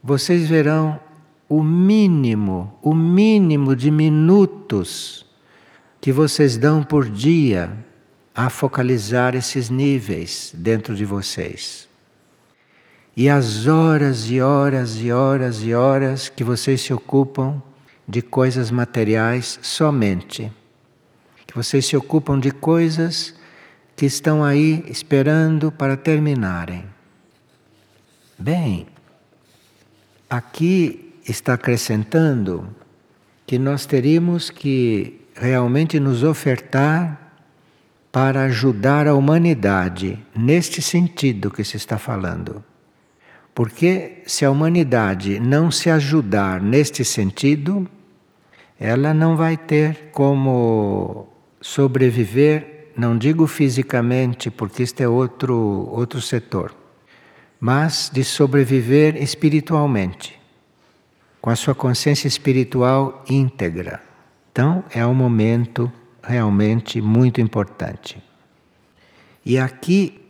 vocês 0.00 0.48
verão 0.48 1.00
o 1.48 1.60
mínimo, 1.60 2.78
o 2.80 2.94
mínimo 2.94 3.74
de 3.74 3.90
minutos 3.90 5.26
que 6.00 6.12
vocês 6.12 6.56
dão 6.56 6.84
por 6.84 7.10
dia 7.10 7.76
a 8.32 8.48
focalizar 8.48 9.34
esses 9.34 9.68
níveis 9.68 10.52
dentro 10.56 10.94
de 10.94 11.04
vocês. 11.04 11.88
E 13.16 13.28
as 13.28 13.66
horas 13.66 14.30
e 14.30 14.40
horas 14.40 15.00
e 15.00 15.10
horas 15.10 15.62
e 15.64 15.74
horas 15.74 16.28
que 16.28 16.44
vocês 16.44 16.80
se 16.80 16.94
ocupam 16.94 17.60
de 18.06 18.22
coisas 18.22 18.70
materiais 18.70 19.58
somente 19.60 20.52
que 21.54 21.58
vocês 21.58 21.86
se 21.86 21.96
ocupam 21.96 22.36
de 22.40 22.50
coisas 22.50 23.32
que 23.94 24.04
estão 24.04 24.42
aí 24.42 24.84
esperando 24.88 25.70
para 25.70 25.96
terminarem. 25.96 26.93
Bem, 28.38 28.86
aqui 30.28 31.14
está 31.26 31.54
acrescentando 31.54 32.68
que 33.46 33.58
nós 33.58 33.86
teríamos 33.86 34.50
que 34.50 35.20
realmente 35.36 36.00
nos 36.00 36.24
ofertar 36.24 37.32
para 38.10 38.44
ajudar 38.44 39.06
a 39.06 39.14
humanidade 39.14 40.18
neste 40.34 40.82
sentido 40.82 41.50
que 41.50 41.62
se 41.62 41.76
está 41.76 41.96
falando. 41.96 42.64
Porque 43.54 44.22
se 44.26 44.44
a 44.44 44.50
humanidade 44.50 45.38
não 45.38 45.70
se 45.70 45.88
ajudar 45.88 46.60
neste 46.60 47.04
sentido, 47.04 47.88
ela 48.80 49.14
não 49.14 49.36
vai 49.36 49.56
ter 49.56 50.10
como 50.10 51.28
sobreviver, 51.60 52.90
não 52.96 53.16
digo 53.16 53.46
fisicamente, 53.46 54.50
porque 54.50 54.82
este 54.82 55.04
é 55.04 55.08
outro, 55.08 55.56
outro 55.92 56.20
setor, 56.20 56.74
mas 57.64 58.10
de 58.12 58.22
sobreviver 58.22 59.16
espiritualmente, 59.16 60.38
com 61.40 61.48
a 61.48 61.56
sua 61.56 61.74
consciência 61.74 62.28
espiritual 62.28 63.24
íntegra. 63.26 64.02
Então, 64.52 64.84
é 64.90 65.06
um 65.06 65.14
momento 65.14 65.90
realmente 66.22 67.00
muito 67.00 67.40
importante. 67.40 68.22
E 69.46 69.58
aqui, 69.58 70.20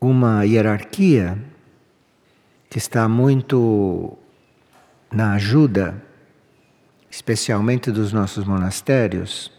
uma 0.00 0.42
hierarquia 0.42 1.38
que 2.68 2.78
está 2.78 3.08
muito 3.08 4.18
na 5.12 5.34
ajuda, 5.34 6.02
especialmente 7.08 7.92
dos 7.92 8.12
nossos 8.12 8.44
monastérios, 8.44 9.52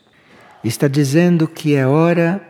está 0.62 0.90
dizendo 0.90 1.48
que 1.48 1.74
é 1.74 1.88
hora 1.88 2.46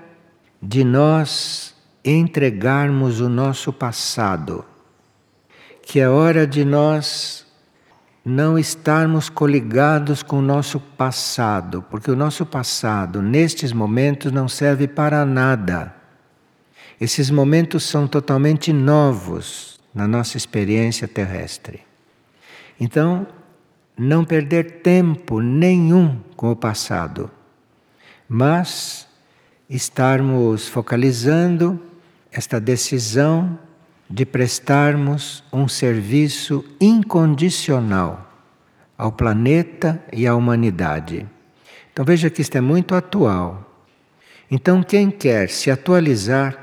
de 0.59 0.83
nós 0.83 1.75
entregarmos 2.11 3.19
o 3.19 3.29
nosso 3.29 3.71
passado, 3.73 4.65
que 5.81 5.99
é 5.99 6.09
hora 6.09 6.45
de 6.45 6.63
nós 6.63 7.45
não 8.23 8.59
estarmos 8.59 9.29
coligados 9.29 10.21
com 10.21 10.39
o 10.39 10.41
nosso 10.41 10.79
passado, 10.79 11.83
porque 11.89 12.11
o 12.11 12.15
nosso 12.15 12.45
passado, 12.45 13.21
nestes 13.21 13.71
momentos, 13.71 14.31
não 14.31 14.47
serve 14.47 14.87
para 14.87 15.25
nada. 15.25 15.95
Esses 16.99 17.29
momentos 17.29 17.83
são 17.83 18.07
totalmente 18.07 18.73
novos 18.73 19.79
na 19.93 20.07
nossa 20.07 20.37
experiência 20.37 21.07
terrestre. 21.07 21.81
Então, 22.79 23.25
não 23.97 24.23
perder 24.23 24.81
tempo 24.81 25.39
nenhum 25.39 26.19
com 26.35 26.51
o 26.51 26.55
passado 26.55 27.31
mas 28.29 29.07
estarmos 29.67 30.67
focalizando 30.67 31.81
esta 32.31 32.59
decisão 32.59 33.57
de 34.09 34.25
prestarmos 34.25 35.43
um 35.51 35.67
serviço 35.67 36.65
incondicional 36.79 38.27
ao 38.97 39.11
planeta 39.11 40.03
e 40.11 40.27
à 40.27 40.35
humanidade. 40.35 41.25
Então 41.91 42.03
veja 42.03 42.29
que 42.29 42.41
isto 42.41 42.57
é 42.57 42.61
muito 42.61 42.95
atual. 42.95 43.65
Então, 44.51 44.81
quem 44.81 45.11
quer 45.11 45.49
se 45.49 45.69
atualizar, 45.69 46.57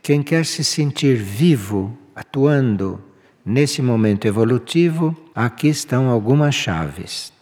quem 0.00 0.22
quer 0.22 0.46
se 0.46 0.62
sentir 0.62 1.16
vivo, 1.16 1.98
atuando 2.14 3.02
nesse 3.44 3.82
momento 3.82 4.26
evolutivo, 4.26 5.16
aqui 5.34 5.68
estão 5.68 6.08
algumas 6.08 6.54
chaves. 6.54 7.32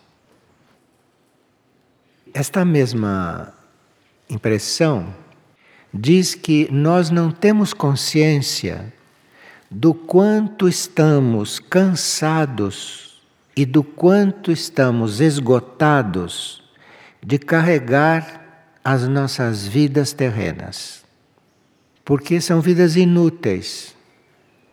Esta 2.32 2.64
mesma 2.64 3.52
impressão 4.28 5.14
diz 5.92 6.34
que 6.34 6.68
nós 6.70 7.10
não 7.10 7.30
temos 7.30 7.72
consciência 7.72 8.92
do 9.70 9.92
quanto 9.92 10.68
estamos 10.68 11.58
cansados 11.58 13.20
e 13.56 13.66
do 13.66 13.82
quanto 13.82 14.52
estamos 14.52 15.20
esgotados 15.20 16.62
de 17.22 17.38
carregar 17.38 18.70
as 18.84 19.06
nossas 19.08 19.66
vidas 19.66 20.12
terrenas. 20.12 21.04
Porque 22.04 22.40
são 22.40 22.60
vidas 22.60 22.96
inúteis, 22.96 23.94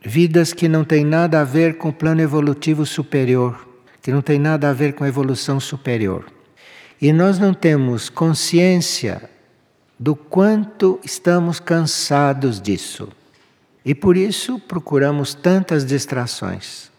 vidas 0.01 0.53
que 0.53 0.69
não 0.69 0.85
têm 0.85 1.03
nada 1.03 1.41
a 1.41 1.43
ver 1.43 1.77
com 1.77 1.89
o 1.89 1.93
plano 1.93 2.21
evolutivo 2.21 2.85
superior, 2.85 3.67
que 4.01 4.11
não 4.11 4.21
têm 4.21 4.39
nada 4.39 4.69
a 4.69 4.73
ver 4.73 4.93
com 4.93 5.03
a 5.03 5.07
evolução 5.07 5.59
superior. 5.59 6.25
E 7.01 7.11
nós 7.11 7.39
não 7.39 7.53
temos 7.53 8.07
consciência 8.07 9.29
do 9.97 10.15
quanto 10.15 10.99
estamos 11.03 11.59
cansados 11.59 12.59
disso. 12.61 13.09
E 13.83 13.93
por 13.93 14.17
isso 14.17 14.59
procuramos 14.59 15.33
tantas 15.33 15.85
distrações. 15.85 16.91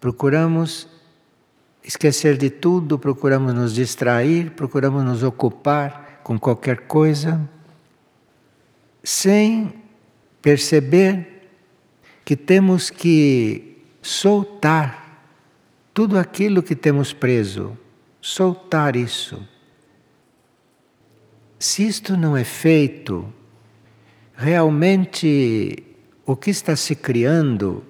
Procuramos 0.00 0.88
esquecer 1.82 2.36
de 2.36 2.50
tudo, 2.50 2.98
procuramos 2.98 3.52
nos 3.52 3.74
distrair, 3.74 4.52
procuramos 4.52 5.04
nos 5.04 5.22
ocupar 5.22 6.20
com 6.22 6.38
qualquer 6.38 6.82
coisa, 6.82 7.40
sem 9.02 9.74
perceber 10.40 11.48
que 12.24 12.36
temos 12.36 12.90
que 12.90 13.78
soltar 14.00 15.28
tudo 15.92 16.18
aquilo 16.18 16.62
que 16.62 16.76
temos 16.76 17.12
preso, 17.12 17.76
soltar 18.20 18.94
isso. 18.94 19.46
Se 21.62 21.86
isto 21.86 22.16
não 22.16 22.34
é 22.34 22.42
feito, 22.42 23.30
realmente 24.34 25.84
o 26.24 26.34
que 26.34 26.48
está 26.48 26.74
se 26.74 26.96
criando 26.96 27.84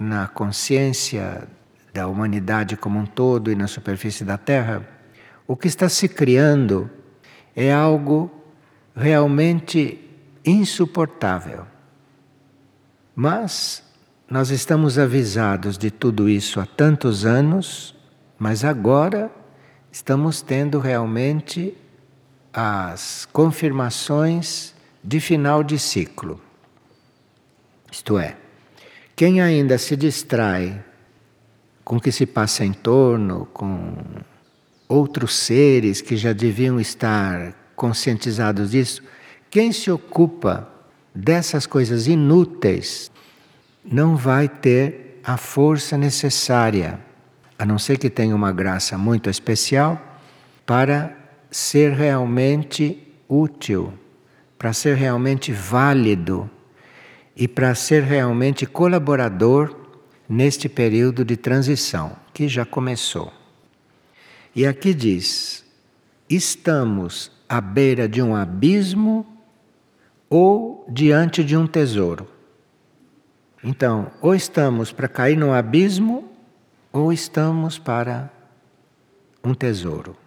na 0.00 0.26
consciência 0.26 1.46
da 1.92 2.08
humanidade 2.08 2.74
como 2.74 2.98
um 2.98 3.04
todo 3.04 3.52
e 3.52 3.54
na 3.54 3.66
superfície 3.66 4.24
da 4.24 4.38
Terra, 4.38 4.88
o 5.46 5.54
que 5.54 5.68
está 5.68 5.90
se 5.90 6.08
criando 6.08 6.88
é 7.54 7.70
algo 7.70 8.30
realmente 8.96 10.00
insuportável. 10.42 11.66
Mas 13.14 13.82
nós 14.26 14.48
estamos 14.48 14.98
avisados 14.98 15.76
de 15.76 15.90
tudo 15.90 16.30
isso 16.30 16.60
há 16.60 16.64
tantos 16.64 17.26
anos, 17.26 17.94
mas 18.38 18.64
agora 18.64 19.30
estamos 19.92 20.40
tendo 20.40 20.78
realmente 20.78 21.76
as 22.58 23.28
confirmações 23.34 24.74
de 25.04 25.20
final 25.20 25.62
de 25.62 25.78
ciclo. 25.78 26.40
Isto 27.92 28.18
é, 28.18 28.34
quem 29.14 29.42
ainda 29.42 29.76
se 29.76 29.94
distrai 29.94 30.82
com 31.84 31.96
o 31.96 32.00
que 32.00 32.10
se 32.10 32.24
passa 32.24 32.64
em 32.64 32.72
torno, 32.72 33.44
com 33.52 33.94
outros 34.88 35.36
seres 35.36 36.00
que 36.00 36.16
já 36.16 36.32
deviam 36.32 36.80
estar 36.80 37.52
conscientizados 37.76 38.70
disso, 38.70 39.02
quem 39.50 39.70
se 39.70 39.90
ocupa 39.90 40.66
dessas 41.14 41.66
coisas 41.66 42.06
inúteis 42.06 43.10
não 43.84 44.16
vai 44.16 44.48
ter 44.48 45.20
a 45.22 45.36
força 45.36 45.98
necessária 45.98 46.98
a 47.58 47.66
não 47.66 47.78
ser 47.78 47.98
que 47.98 48.08
tenha 48.08 48.34
uma 48.34 48.52
graça 48.52 48.96
muito 48.98 49.30
especial, 49.30 50.00
para 50.64 51.25
ser 51.56 51.94
realmente 51.94 53.02
útil, 53.26 53.90
para 54.58 54.74
ser 54.74 54.94
realmente 54.94 55.50
válido 55.52 56.50
e 57.34 57.48
para 57.48 57.74
ser 57.74 58.02
realmente 58.02 58.66
colaborador 58.66 59.74
neste 60.28 60.68
período 60.68 61.24
de 61.24 61.34
transição 61.34 62.14
que 62.34 62.46
já 62.46 62.66
começou. 62.66 63.32
E 64.54 64.66
aqui 64.66 64.92
diz: 64.92 65.64
estamos 66.28 67.32
à 67.48 67.58
beira 67.58 68.06
de 68.06 68.20
um 68.20 68.36
abismo 68.36 69.26
ou 70.28 70.84
diante 70.90 71.42
de 71.42 71.56
um 71.56 71.66
tesouro. 71.66 72.28
Então, 73.64 74.12
ou 74.20 74.34
estamos 74.34 74.92
para 74.92 75.08
cair 75.08 75.38
no 75.38 75.54
abismo 75.54 76.30
ou 76.92 77.10
estamos 77.14 77.78
para 77.78 78.30
um 79.42 79.54
tesouro. 79.54 80.25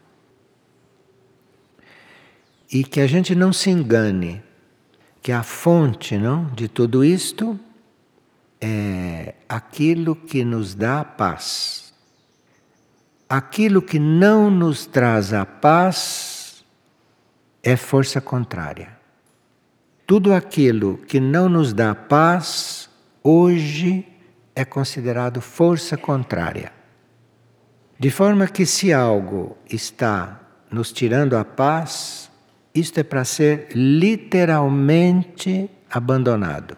E 2.72 2.84
que 2.84 3.02
a 3.02 3.08
gente 3.08 3.34
não 3.34 3.52
se 3.52 3.70
engane 3.70 4.44
que 5.22 5.32
a 5.32 5.44
fonte 5.44 6.18
não, 6.18 6.46
de 6.54 6.68
tudo 6.68 7.04
isto 7.04 7.60
é 8.62 9.36
aquilo 9.48 10.16
que 10.16 10.44
nos 10.44 10.76
dá 10.76 11.02
a 11.02 11.06
paz. 11.06 11.94
Aquilo 13.28 13.82
que 13.82 14.00
não 14.00 14.50
nos 14.50 14.86
traz 14.86 15.34
a 15.34 15.46
paz 15.46 16.66
é 17.62 17.76
força 17.76 18.22
contrária. 18.22 18.98
Tudo 20.06 20.34
aquilo 20.34 20.98
que 20.98 21.20
não 21.20 21.48
nos 21.48 21.74
dá 21.74 21.94
paz, 21.94 22.90
hoje 23.24 24.08
é 24.56 24.66
considerado 24.66 25.42
força 25.42 25.96
contrária. 25.96 26.72
De 28.00 28.10
forma 28.10 28.48
que, 28.48 28.66
se 28.66 28.92
algo 28.92 29.58
está 29.70 30.40
nos 30.72 30.92
tirando 30.92 31.38
a 31.38 31.46
paz, 31.46 32.29
isto 32.74 33.00
é 33.00 33.04
para 33.04 33.24
ser 33.24 33.70
literalmente 33.74 35.70
abandonado. 35.90 36.78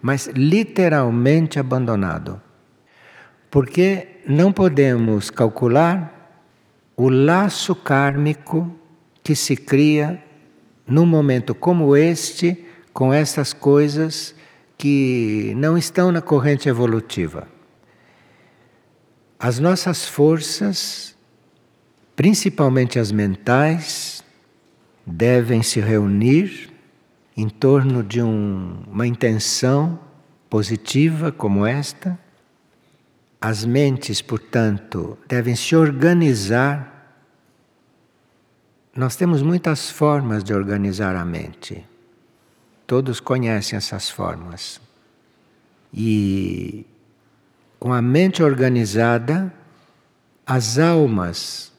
Mas 0.00 0.26
literalmente 0.28 1.58
abandonado. 1.58 2.40
Porque 3.50 4.20
não 4.26 4.52
podemos 4.52 5.30
calcular 5.30 6.14
o 6.96 7.08
laço 7.08 7.74
kármico 7.74 8.74
que 9.22 9.34
se 9.34 9.56
cria 9.56 10.22
num 10.86 11.06
momento 11.06 11.54
como 11.54 11.96
este, 11.96 12.66
com 12.92 13.12
essas 13.12 13.52
coisas 13.52 14.34
que 14.76 15.52
não 15.56 15.76
estão 15.76 16.10
na 16.10 16.22
corrente 16.22 16.68
evolutiva. 16.68 17.46
As 19.38 19.58
nossas 19.58 20.06
forças, 20.06 21.16
principalmente 22.16 22.98
as 22.98 23.12
mentais, 23.12 24.17
devem 25.08 25.62
se 25.62 25.80
reunir 25.80 26.70
em 27.36 27.48
torno 27.48 28.02
de 28.02 28.20
um, 28.20 28.82
uma 28.86 29.06
intenção 29.06 29.98
positiva 30.50 31.32
como 31.32 31.64
esta. 31.64 32.18
As 33.40 33.64
mentes, 33.64 34.20
portanto, 34.20 35.16
devem 35.26 35.54
se 35.54 35.74
organizar. 35.74 37.16
Nós 38.94 39.16
temos 39.16 39.42
muitas 39.42 39.90
formas 39.90 40.44
de 40.44 40.52
organizar 40.52 41.14
a 41.14 41.24
mente. 41.24 41.86
Todos 42.86 43.20
conhecem 43.20 43.76
essas 43.76 44.10
formas. 44.10 44.80
E 45.94 46.84
com 47.78 47.92
a 47.92 48.02
mente 48.02 48.42
organizada, 48.42 49.52
as 50.44 50.78
almas 50.78 51.72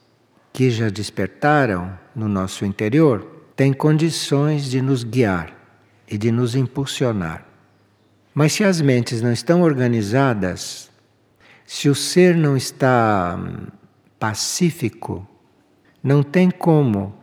que 0.52 0.70
já 0.70 0.88
despertaram 0.88 1.98
no 2.20 2.28
nosso 2.28 2.66
interior 2.66 3.26
têm 3.56 3.72
condições 3.72 4.70
de 4.70 4.82
nos 4.82 5.02
guiar 5.02 5.56
e 6.06 6.18
de 6.18 6.30
nos 6.30 6.54
impulsionar. 6.54 7.46
Mas 8.34 8.52
se 8.52 8.62
as 8.62 8.80
mentes 8.80 9.22
não 9.22 9.32
estão 9.32 9.62
organizadas, 9.62 10.90
se 11.64 11.88
o 11.88 11.94
ser 11.94 12.36
não 12.36 12.58
está 12.58 13.38
hum, 13.38 13.66
pacífico, 14.18 15.26
não 16.02 16.22
tem 16.22 16.50
como 16.50 17.14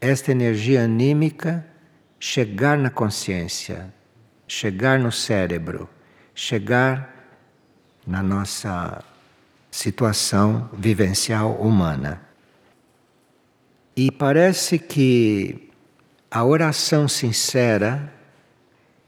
esta 0.00 0.32
energia 0.32 0.82
anímica 0.82 1.64
chegar 2.18 2.76
na 2.76 2.90
consciência, 2.90 3.92
chegar 4.48 4.98
no 4.98 5.12
cérebro, 5.12 5.88
chegar 6.34 7.14
na 8.04 8.20
nossa 8.22 9.04
situação 9.70 10.68
vivencial 10.72 11.52
humana. 11.52 12.29
E 14.02 14.10
parece 14.10 14.78
que 14.78 15.68
a 16.30 16.42
oração 16.42 17.06
sincera, 17.06 18.10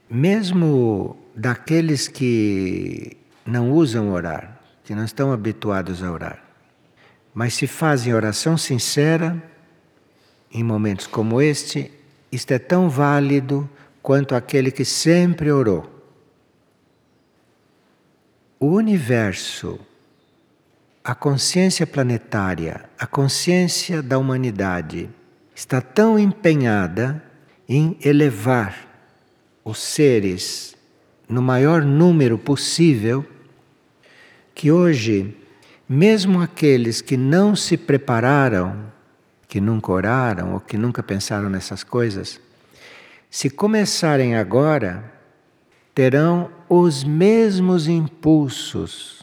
mesmo 0.07 1.17
daqueles 1.35 2.07
que 2.07 3.17
não 3.43 3.71
usam 3.71 4.11
orar, 4.11 4.61
que 4.83 4.93
não 4.93 5.03
estão 5.03 5.31
habituados 5.31 6.03
a 6.03 6.11
orar, 6.11 6.43
mas 7.33 7.55
se 7.55 7.65
fazem 7.65 8.13
oração 8.13 8.55
sincera, 8.55 9.41
em 10.53 10.63
momentos 10.63 11.07
como 11.07 11.41
este, 11.41 11.91
isto 12.31 12.51
é 12.51 12.59
tão 12.59 12.87
válido 12.87 13.67
quanto 13.99 14.35
aquele 14.35 14.69
que 14.69 14.85
sempre 14.85 15.51
orou. 15.51 15.89
O 18.59 18.67
universo, 18.67 19.79
a 21.03 21.13
consciência 21.13 21.85
planetária, 21.85 22.85
a 22.97 23.05
consciência 23.05 24.01
da 24.01 24.17
humanidade 24.17 25.09
está 25.53 25.81
tão 25.81 26.17
empenhada 26.17 27.21
em 27.67 27.97
elevar 28.01 28.87
os 29.65 29.79
seres 29.79 30.75
no 31.27 31.41
maior 31.41 31.83
número 31.83 32.37
possível 32.37 33.25
que 34.55 34.71
hoje, 34.71 35.35
mesmo 35.89 36.39
aqueles 36.39 37.01
que 37.01 37.17
não 37.17 37.53
se 37.53 37.75
prepararam, 37.75 38.85
que 39.45 39.59
nunca 39.59 39.91
oraram 39.91 40.53
ou 40.53 40.59
que 40.61 40.77
nunca 40.77 41.03
pensaram 41.03 41.49
nessas 41.49 41.83
coisas, 41.83 42.39
se 43.29 43.49
começarem 43.49 44.35
agora, 44.35 45.11
terão 45.93 46.49
os 46.69 47.03
mesmos 47.03 47.89
impulsos 47.89 49.22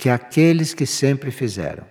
que 0.00 0.08
aqueles 0.08 0.72
que 0.72 0.86
sempre 0.86 1.30
fizeram. 1.30 1.84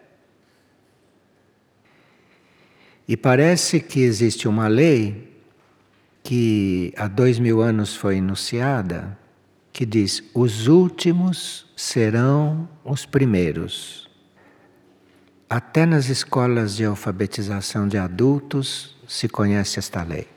E 3.08 3.15
parece 3.15 3.80
que 3.80 4.00
existe 4.00 4.48
uma 4.48 4.67
lei 4.67 5.32
que 6.24 6.91
há 6.98 7.08
dois 7.08 7.38
mil 7.38 7.62
anos 7.62 7.95
foi 7.95 8.17
enunciada, 8.17 9.15
que 9.72 9.86
diz: 9.86 10.24
os 10.34 10.65
últimos 10.65 11.67
serão 11.76 12.67
os 12.84 13.06
primeiros. 13.06 14.10
Até 15.48 15.86
nas 15.86 16.10
escolas 16.10 16.76
de 16.76 16.86
alfabetização 16.86 17.88
de 17.88 18.00
adultos 18.00 18.98
se 19.08 19.30
conhece 19.30 19.78
esta 19.78 20.02
lei. 20.02 20.28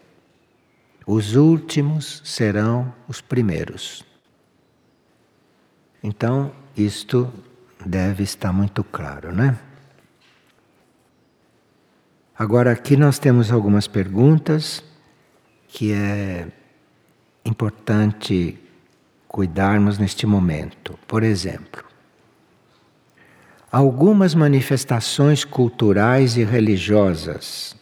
Os 1.07 1.37
últimos 1.37 2.21
serão 2.23 2.95
os 3.09 3.23
primeiros. 3.23 4.05
Então, 6.03 6.53
isto 6.77 7.33
deve 7.87 8.23
estar 8.23 8.53
muito 8.53 8.83
claro, 8.83 9.33
né? 9.33 9.57
Agora, 12.38 12.73
aqui 12.73 12.97
nós 12.97 13.18
temos 13.18 13.53
algumas 13.53 13.87
perguntas 13.87 14.83
que 15.68 15.92
é 15.92 16.49
importante 17.45 18.59
cuidarmos 19.29 19.99
neste 19.99 20.27
momento. 20.27 20.99
Por 21.07 21.23
exemplo, 21.23 21.85
algumas 23.71 24.35
manifestações 24.35 25.45
culturais 25.45 26.37
e 26.37 26.45
religiosas 26.45 27.77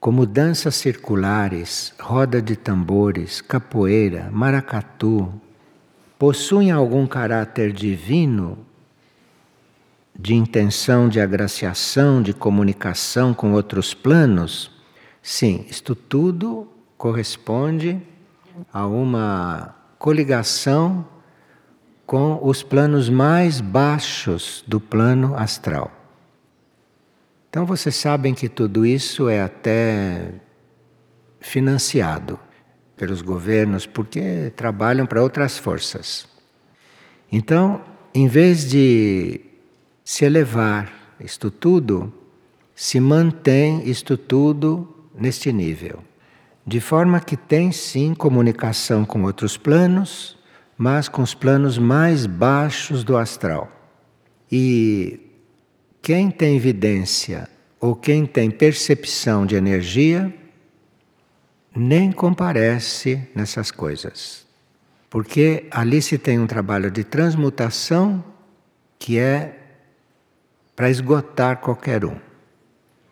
como 0.00 0.24
danças 0.24 0.76
circulares, 0.76 1.92
roda 1.98 2.40
de 2.40 2.54
tambores, 2.54 3.40
capoeira, 3.40 4.30
maracatu, 4.30 5.32
possuem 6.18 6.70
algum 6.70 7.06
caráter 7.06 7.72
divino 7.72 8.67
de 10.18 10.34
intenção 10.34 11.08
de 11.08 11.20
agraciação, 11.20 12.20
de 12.20 12.34
comunicação 12.34 13.32
com 13.32 13.52
outros 13.52 13.94
planos? 13.94 14.70
Sim, 15.22 15.64
isto 15.68 15.94
tudo 15.94 16.66
corresponde 16.96 18.02
a 18.72 18.84
uma 18.86 19.76
coligação 19.98 21.06
com 22.04 22.40
os 22.42 22.62
planos 22.62 23.08
mais 23.08 23.60
baixos 23.60 24.64
do 24.66 24.80
plano 24.80 25.36
astral. 25.36 25.92
Então 27.48 27.64
vocês 27.64 27.94
sabem 27.94 28.34
que 28.34 28.48
tudo 28.48 28.84
isso 28.84 29.28
é 29.28 29.42
até 29.42 30.32
financiado 31.40 32.38
pelos 32.96 33.22
governos 33.22 33.86
porque 33.86 34.52
trabalham 34.56 35.06
para 35.06 35.22
outras 35.22 35.56
forças. 35.56 36.26
Então, 37.30 37.80
em 38.12 38.26
vez 38.26 38.68
de 38.68 39.47
se 40.08 40.24
elevar 40.24 40.90
isto 41.20 41.50
tudo, 41.50 42.10
se 42.74 42.98
mantém 42.98 43.86
isto 43.86 44.16
tudo 44.16 44.88
neste 45.14 45.52
nível. 45.52 46.02
De 46.66 46.80
forma 46.80 47.20
que 47.20 47.36
tem 47.36 47.70
sim 47.72 48.14
comunicação 48.14 49.04
com 49.04 49.24
outros 49.24 49.58
planos, 49.58 50.38
mas 50.78 51.10
com 51.10 51.20
os 51.20 51.34
planos 51.34 51.76
mais 51.76 52.24
baixos 52.24 53.04
do 53.04 53.18
astral. 53.18 53.70
E 54.50 55.20
quem 56.00 56.30
tem 56.30 56.56
evidência 56.56 57.46
ou 57.78 57.94
quem 57.94 58.24
tem 58.24 58.50
percepção 58.50 59.44
de 59.44 59.56
energia 59.56 60.34
nem 61.76 62.10
comparece 62.10 63.28
nessas 63.34 63.70
coisas. 63.70 64.46
Porque 65.10 65.66
ali 65.70 66.00
se 66.00 66.16
tem 66.16 66.38
um 66.38 66.46
trabalho 66.46 66.90
de 66.90 67.04
transmutação 67.04 68.24
que 68.98 69.18
é 69.18 69.67
para 70.78 70.88
esgotar 70.88 71.56
qualquer 71.56 72.04
um. 72.04 72.14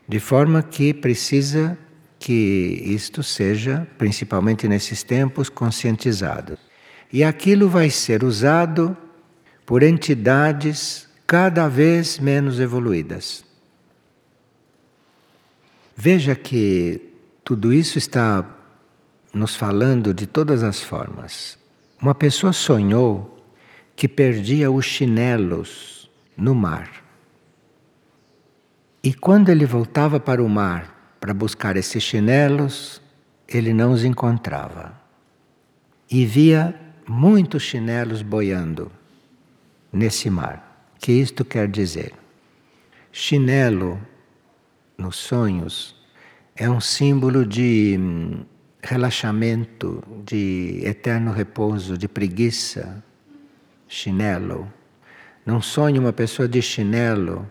De 0.06 0.20
forma 0.20 0.62
que 0.62 0.94
precisa 0.94 1.76
que 2.16 2.80
isto 2.84 3.24
seja, 3.24 3.88
principalmente 3.98 4.68
nesses 4.68 5.02
tempos, 5.02 5.48
conscientizado. 5.48 6.56
E 7.12 7.24
aquilo 7.24 7.68
vai 7.68 7.90
ser 7.90 8.22
usado 8.22 8.96
por 9.66 9.82
entidades 9.82 11.08
cada 11.26 11.66
vez 11.66 12.20
menos 12.20 12.60
evoluídas. 12.60 13.44
Veja 15.96 16.36
que 16.36 17.02
tudo 17.42 17.72
isso 17.72 17.98
está 17.98 18.48
nos 19.34 19.56
falando 19.56 20.14
de 20.14 20.28
todas 20.28 20.62
as 20.62 20.80
formas. 20.80 21.58
Uma 22.00 22.14
pessoa 22.14 22.52
sonhou 22.52 23.44
que 23.96 24.06
perdia 24.06 24.70
os 24.70 24.84
chinelos 24.84 26.08
no 26.36 26.54
mar. 26.54 27.05
E 29.06 29.14
quando 29.14 29.50
ele 29.50 29.64
voltava 29.64 30.18
para 30.18 30.42
o 30.42 30.48
mar 30.48 31.16
para 31.20 31.32
buscar 31.32 31.76
esses 31.76 32.02
chinelos, 32.02 33.00
ele 33.46 33.72
não 33.72 33.92
os 33.92 34.02
encontrava. 34.04 35.00
E 36.10 36.26
via 36.26 36.74
muitos 37.06 37.62
chinelos 37.62 38.20
boiando 38.20 38.90
nesse 39.92 40.28
mar 40.28 40.90
que 40.98 41.12
isto 41.12 41.44
quer 41.44 41.68
dizer? 41.68 42.14
Chinelo 43.12 43.96
nos 44.98 45.14
sonhos 45.14 45.94
é 46.56 46.68
um 46.68 46.80
símbolo 46.80 47.46
de 47.46 47.96
hum, 47.96 48.44
relaxamento, 48.82 50.02
de 50.24 50.80
eterno 50.84 51.30
repouso, 51.30 51.96
de 51.96 52.08
preguiça. 52.08 53.04
Chinelo. 53.86 54.68
Num 55.46 55.62
sonho, 55.62 56.00
uma 56.00 56.12
pessoa 56.12 56.48
de 56.48 56.60
chinelo 56.60 57.48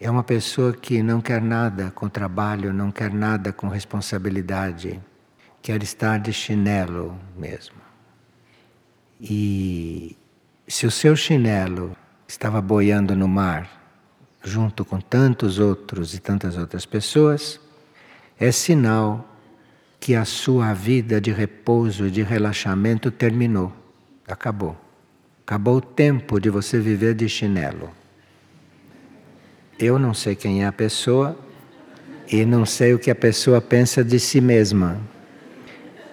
é 0.00 0.10
uma 0.10 0.22
pessoa 0.22 0.72
que 0.72 1.02
não 1.02 1.20
quer 1.20 1.40
nada 1.40 1.90
com 1.94 2.08
trabalho, 2.08 2.72
não 2.72 2.90
quer 2.90 3.12
nada 3.12 3.52
com 3.52 3.68
responsabilidade, 3.68 5.00
quer 5.62 5.82
estar 5.82 6.18
de 6.18 6.32
chinelo 6.32 7.18
mesmo. 7.36 7.76
E 9.20 10.16
se 10.66 10.86
o 10.86 10.90
seu 10.90 11.16
chinelo 11.16 11.96
estava 12.26 12.60
boiando 12.60 13.14
no 13.14 13.28
mar, 13.28 13.68
junto 14.42 14.84
com 14.84 15.00
tantos 15.00 15.58
outros 15.58 16.14
e 16.14 16.20
tantas 16.20 16.58
outras 16.58 16.84
pessoas, 16.84 17.60
é 18.38 18.50
sinal 18.50 19.26
que 19.98 20.14
a 20.14 20.24
sua 20.24 20.74
vida 20.74 21.20
de 21.20 21.32
repouso 21.32 22.10
de 22.10 22.22
relaxamento 22.22 23.10
terminou, 23.10 23.72
acabou. 24.28 24.76
Acabou 25.46 25.76
o 25.76 25.80
tempo 25.80 26.38
de 26.38 26.50
você 26.50 26.78
viver 26.78 27.14
de 27.14 27.28
chinelo. 27.28 27.90
Eu 29.78 29.98
não 29.98 30.14
sei 30.14 30.36
quem 30.36 30.62
é 30.62 30.66
a 30.66 30.72
pessoa 30.72 31.36
e 32.30 32.44
não 32.44 32.64
sei 32.64 32.94
o 32.94 32.98
que 32.98 33.10
a 33.10 33.14
pessoa 33.14 33.60
pensa 33.60 34.04
de 34.04 34.20
si 34.20 34.40
mesma. 34.40 35.00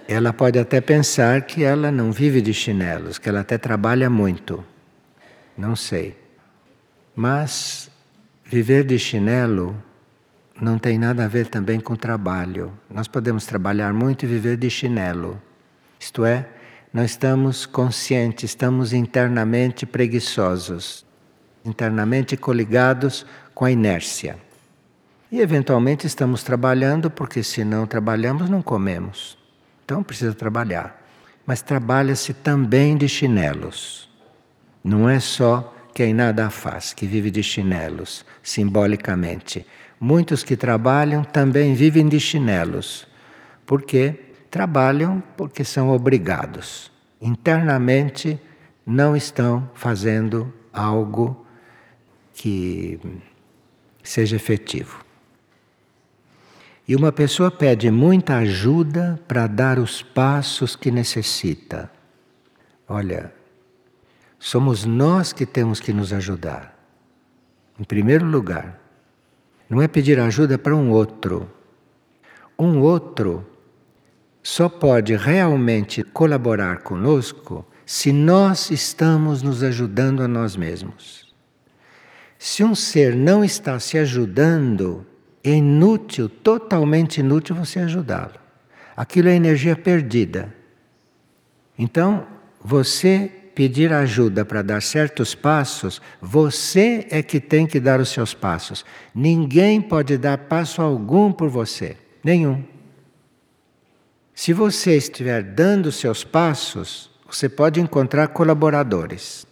Ela 0.08 0.34
pode 0.34 0.58
até 0.58 0.82
pensar 0.82 1.42
que 1.44 1.64
ela 1.64 1.92
não 1.92 2.12
vive 2.12 2.42
de 2.42 2.54
chinelos, 2.54 3.18
que 3.18 3.30
ela 3.30 3.42
até 3.42 3.58
trabalha 3.58 4.10
muito. 4.10 4.64
Não 5.56 5.76
sei. 5.76 6.18
Mas 7.16 7.90
viver 8.44 8.84
de 8.84 8.98
chinelo 8.98 9.76
não 10.60 10.80
tem 10.80 10.98
nada 10.98 11.26
a 11.26 11.28
ver 11.28 11.48
também 11.48 11.80
com 11.80 11.96
trabalho. 11.96 12.74
Nós 12.90 13.08
podemos 13.08 13.46
trabalhar 13.46 13.94
muito 13.94 14.26
e 14.26 14.28
viver 14.28 14.58
de 14.58 14.70
chinelo. 14.70 15.40
Isto 16.00 16.26
é, 16.26 16.48
nós 16.92 17.12
estamos 17.12 17.66
conscientes, 17.66 18.50
estamos 18.50 18.92
internamente 18.92 19.86
preguiçosos, 19.86 21.06
internamente 21.64 22.36
coligados 22.36 23.26
com 23.54 23.66
a 23.66 23.72
inércia. 23.72 24.38
E 25.32 25.40
eventualmente 25.40 26.06
estamos 26.06 26.44
trabalhando, 26.44 27.10
porque 27.10 27.42
se 27.42 27.64
não 27.64 27.88
trabalhamos, 27.88 28.50
não 28.50 28.62
comemos. 28.62 29.38
Então 29.86 30.04
precisa 30.04 30.34
trabalhar. 30.34 31.02
Mas 31.46 31.62
trabalha-se 31.62 32.34
também 32.34 32.98
de 32.98 33.08
chinelos. 33.08 34.10
Não 34.84 35.10
é 35.10 35.20
só 35.20 35.74
quem 35.94 36.14
nada 36.14 36.50
faz, 36.50 36.94
que 36.94 37.06
vive 37.06 37.32
de 37.32 37.44
chinelos, 37.44 38.26
simbolicamente. 38.42 39.66
Muitos 40.00 40.44
que 40.44 40.58
trabalham 40.58 41.24
também 41.24 41.74
vivem 41.74 42.08
de 42.10 42.20
chinelos. 42.20 43.08
Por 43.66 43.84
quê? 43.84 44.20
Trabalham 44.50 45.22
porque 45.38 45.64
são 45.64 45.90
obrigados. 45.90 46.92
Internamente 47.22 48.40
não 48.86 49.16
estão 49.16 49.70
fazendo 49.74 50.52
algo 50.74 51.46
que 52.34 53.00
seja 54.04 54.36
efetivo. 54.36 55.04
E 56.88 56.96
uma 56.96 57.12
pessoa 57.12 57.50
pede 57.50 57.90
muita 57.90 58.38
ajuda 58.38 59.20
para 59.28 59.48
dar 59.48 59.80
os 59.80 60.02
passos 60.02 60.76
que 60.76 60.92
necessita. 60.92 61.92
Olha, 62.88 63.34
somos 64.38 64.84
nós 64.84 65.32
que 65.32 65.46
temos 65.46 65.80
que 65.80 65.94
nos 65.94 66.12
ajudar. 66.12 66.78
Em 67.80 67.84
primeiro 67.84 68.26
lugar, 68.26 68.80
não 69.70 69.82
é 69.82 69.88
pedir 69.88 70.20
ajuda 70.20 70.58
para 70.58 70.76
um 70.76 70.92
outro. 70.92 71.50
Um 72.60 72.80
outro 72.82 73.48
só 74.44 74.68
pode 74.68 75.16
realmente 75.16 76.04
colaborar 76.04 76.80
conosco 76.80 77.66
se 77.86 78.12
nós 78.12 78.70
estamos 78.72 79.42
nos 79.42 79.64
ajudando 79.64 80.22
a 80.24 80.28
nós 80.28 80.56
mesmos. 80.56 81.31
Se 82.44 82.64
um 82.64 82.74
ser 82.74 83.16
não 83.16 83.46
está 83.46 83.80
se 83.80 84.00
ajudando, 84.00 85.06
é 85.44 85.52
inútil, 85.52 86.28
totalmente 86.28 87.20
inútil 87.20 87.56
você 87.56 87.78
ajudá-lo. 87.82 88.34
Aquilo 88.98 89.30
é 89.30 89.36
energia 89.36 89.76
perdida. 89.76 90.52
Então, 91.78 92.26
você 92.60 93.32
pedir 93.54 93.94
ajuda 93.94 94.44
para 94.44 94.64
dar 94.64 94.82
certos 94.82 95.36
passos, 95.36 96.02
você 96.20 97.06
é 97.12 97.22
que 97.22 97.40
tem 97.40 97.68
que 97.68 97.80
dar 97.80 98.00
os 98.00 98.10
seus 98.10 98.34
passos. 98.34 98.84
Ninguém 99.14 99.80
pode 99.80 100.18
dar 100.18 100.40
passo 100.40 100.82
algum 100.82 101.32
por 101.32 101.48
você, 101.48 101.96
nenhum. 102.24 102.64
Se 104.34 104.52
você 104.52 104.98
estiver 104.98 105.44
dando 105.44 105.90
os 105.90 105.98
seus 105.98 106.24
passos, 106.24 107.12
você 107.30 107.48
pode 107.48 107.80
encontrar 107.80 108.30
colaboradores, 108.30 109.46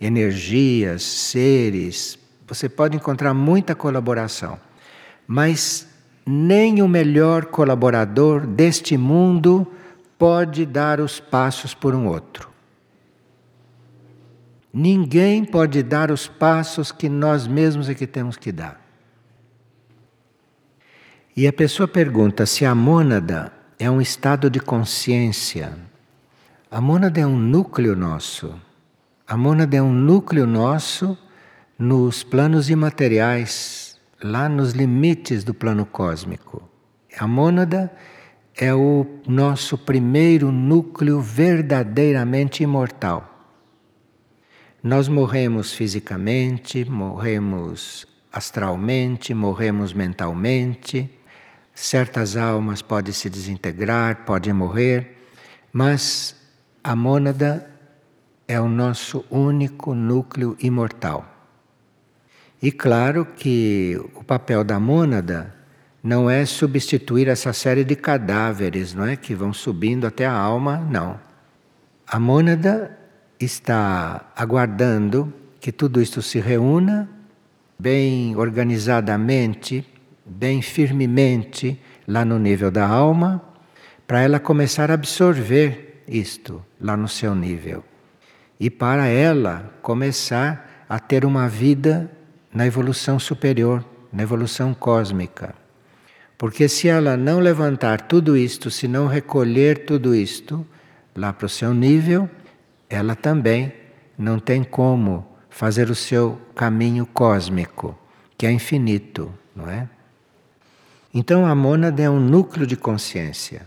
energias, 0.00 1.02
seres, 1.02 2.16
você 2.46 2.68
pode 2.68 2.96
encontrar 2.96 3.34
muita 3.34 3.74
colaboração. 3.74 4.58
Mas 5.26 5.88
nem 6.24 6.80
o 6.80 6.88
melhor 6.88 7.46
colaborador 7.46 8.46
deste 8.46 8.96
mundo 8.96 9.66
pode 10.18 10.64
dar 10.64 11.00
os 11.00 11.18
passos 11.18 11.74
por 11.74 11.94
um 11.94 12.06
outro. 12.06 12.48
Ninguém 14.72 15.44
pode 15.44 15.82
dar 15.82 16.10
os 16.10 16.28
passos 16.28 16.92
que 16.92 17.08
nós 17.08 17.46
mesmos 17.46 17.88
é 17.88 17.94
que 17.94 18.06
temos 18.06 18.36
que 18.36 18.52
dar. 18.52 18.80
E 21.36 21.46
a 21.46 21.52
pessoa 21.52 21.88
pergunta 21.88 22.46
se 22.46 22.64
a 22.64 22.74
mônada 22.74 23.52
é 23.78 23.90
um 23.90 24.00
estado 24.00 24.48
de 24.48 24.60
consciência. 24.60 25.76
A 26.70 26.80
mônada 26.80 27.20
é 27.20 27.26
um 27.26 27.38
núcleo 27.38 27.96
nosso. 27.96 28.54
A 29.26 29.36
mônada 29.36 29.76
é 29.76 29.82
um 29.82 29.92
núcleo 29.92 30.46
nosso 30.46 31.16
nos 31.78 32.22
planos 32.22 32.70
imateriais, 32.70 34.00
lá 34.22 34.48
nos 34.48 34.72
limites 34.72 35.44
do 35.44 35.52
plano 35.52 35.84
cósmico. 35.84 36.66
A 37.18 37.26
mônada 37.26 37.92
é 38.56 38.72
o 38.72 39.06
nosso 39.26 39.76
primeiro 39.76 40.50
núcleo 40.50 41.20
verdadeiramente 41.20 42.62
imortal. 42.62 43.32
Nós 44.82 45.06
morremos 45.06 45.74
fisicamente, 45.74 46.88
morremos 46.88 48.06
astralmente, 48.32 49.34
morremos 49.34 49.92
mentalmente, 49.92 51.10
certas 51.74 52.38
almas 52.38 52.80
podem 52.80 53.12
se 53.12 53.28
desintegrar, 53.28 54.24
podem 54.24 54.54
morrer, 54.54 55.18
mas 55.70 56.36
a 56.82 56.96
mônada 56.96 57.70
é 58.48 58.58
o 58.58 58.68
nosso 58.68 59.24
único 59.30 59.94
núcleo 59.94 60.56
imortal. 60.58 61.35
E 62.62 62.72
claro 62.72 63.26
que 63.36 64.00
o 64.14 64.24
papel 64.24 64.64
da 64.64 64.80
mônada 64.80 65.54
não 66.02 66.30
é 66.30 66.44
substituir 66.46 67.28
essa 67.28 67.52
série 67.52 67.84
de 67.84 67.96
cadáveres, 67.96 68.94
não 68.94 69.06
é 69.06 69.16
que 69.16 69.34
vão 69.34 69.52
subindo 69.52 70.06
até 70.06 70.24
a 70.24 70.32
alma, 70.32 70.78
não. 70.78 71.20
A 72.06 72.18
mônada 72.18 72.96
está 73.38 74.32
aguardando 74.36 75.32
que 75.60 75.72
tudo 75.72 76.00
isto 76.00 76.22
se 76.22 76.38
reúna 76.40 77.08
bem 77.78 78.36
organizadamente 78.36 79.84
bem 80.26 80.60
firmemente 80.60 81.80
lá 82.06 82.24
no 82.24 82.38
nível 82.38 82.70
da 82.70 82.86
alma, 82.86 83.40
para 84.06 84.20
ela 84.20 84.40
começar 84.40 84.90
a 84.90 84.94
absorver 84.94 86.02
isto 86.08 86.64
lá 86.80 86.96
no 86.96 87.08
seu 87.08 87.34
nível. 87.34 87.84
E 88.58 88.68
para 88.68 89.06
ela 89.06 89.72
começar 89.82 90.84
a 90.88 90.98
ter 90.98 91.24
uma 91.24 91.48
vida 91.48 92.10
na 92.56 92.66
evolução 92.66 93.18
superior, 93.18 93.84
na 94.10 94.22
evolução 94.22 94.72
cósmica. 94.72 95.54
Porque 96.38 96.70
se 96.70 96.88
ela 96.88 97.14
não 97.14 97.38
levantar 97.38 98.00
tudo 98.00 98.34
isto, 98.34 98.70
se 98.70 98.88
não 98.88 99.06
recolher 99.06 99.84
tudo 99.84 100.14
isto 100.14 100.66
lá 101.14 101.34
para 101.34 101.44
o 101.44 101.50
seu 101.50 101.74
nível, 101.74 102.30
ela 102.88 103.14
também 103.14 103.74
não 104.16 104.38
tem 104.38 104.64
como 104.64 105.36
fazer 105.50 105.90
o 105.90 105.94
seu 105.94 106.40
caminho 106.54 107.04
cósmico, 107.04 107.94
que 108.38 108.46
é 108.46 108.50
infinito, 108.50 109.30
não 109.54 109.68
é? 109.68 109.86
Então 111.12 111.44
a 111.44 111.54
mônada 111.54 112.02
é 112.02 112.08
um 112.08 112.18
núcleo 112.18 112.66
de 112.66 112.74
consciência. 112.74 113.66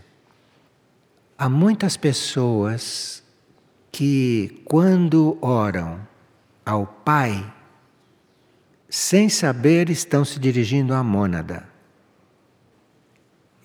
Há 1.38 1.48
muitas 1.48 1.96
pessoas 1.96 3.22
que, 3.92 4.60
quando 4.64 5.38
oram 5.40 6.00
ao 6.66 6.88
Pai, 6.88 7.52
sem 8.90 9.28
saber, 9.28 9.88
estão 9.88 10.24
se 10.24 10.40
dirigindo 10.40 10.92
à 10.92 11.02
mônada. 11.04 11.64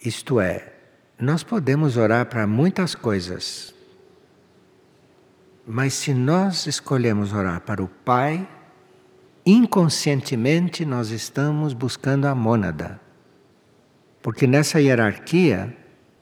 Isto 0.06 0.40
é, 0.40 0.72
nós 1.20 1.42
podemos 1.42 1.98
orar 1.98 2.28
para 2.28 2.46
muitas 2.46 2.94
coisas, 2.94 3.74
mas 5.66 5.96
se 5.96 6.14
nós 6.14 6.68
escolhemos 6.68 7.34
orar 7.34 7.62
para 7.62 7.84
o 7.84 7.88
Pai, 7.88 8.48
inconscientemente 9.44 10.86
nós 10.86 11.10
estamos 11.10 11.74
buscando 11.74 12.26
a 12.26 12.36
mônada. 12.36 13.02
Porque 14.22 14.46
nessa 14.46 14.80
hierarquia 14.80 15.76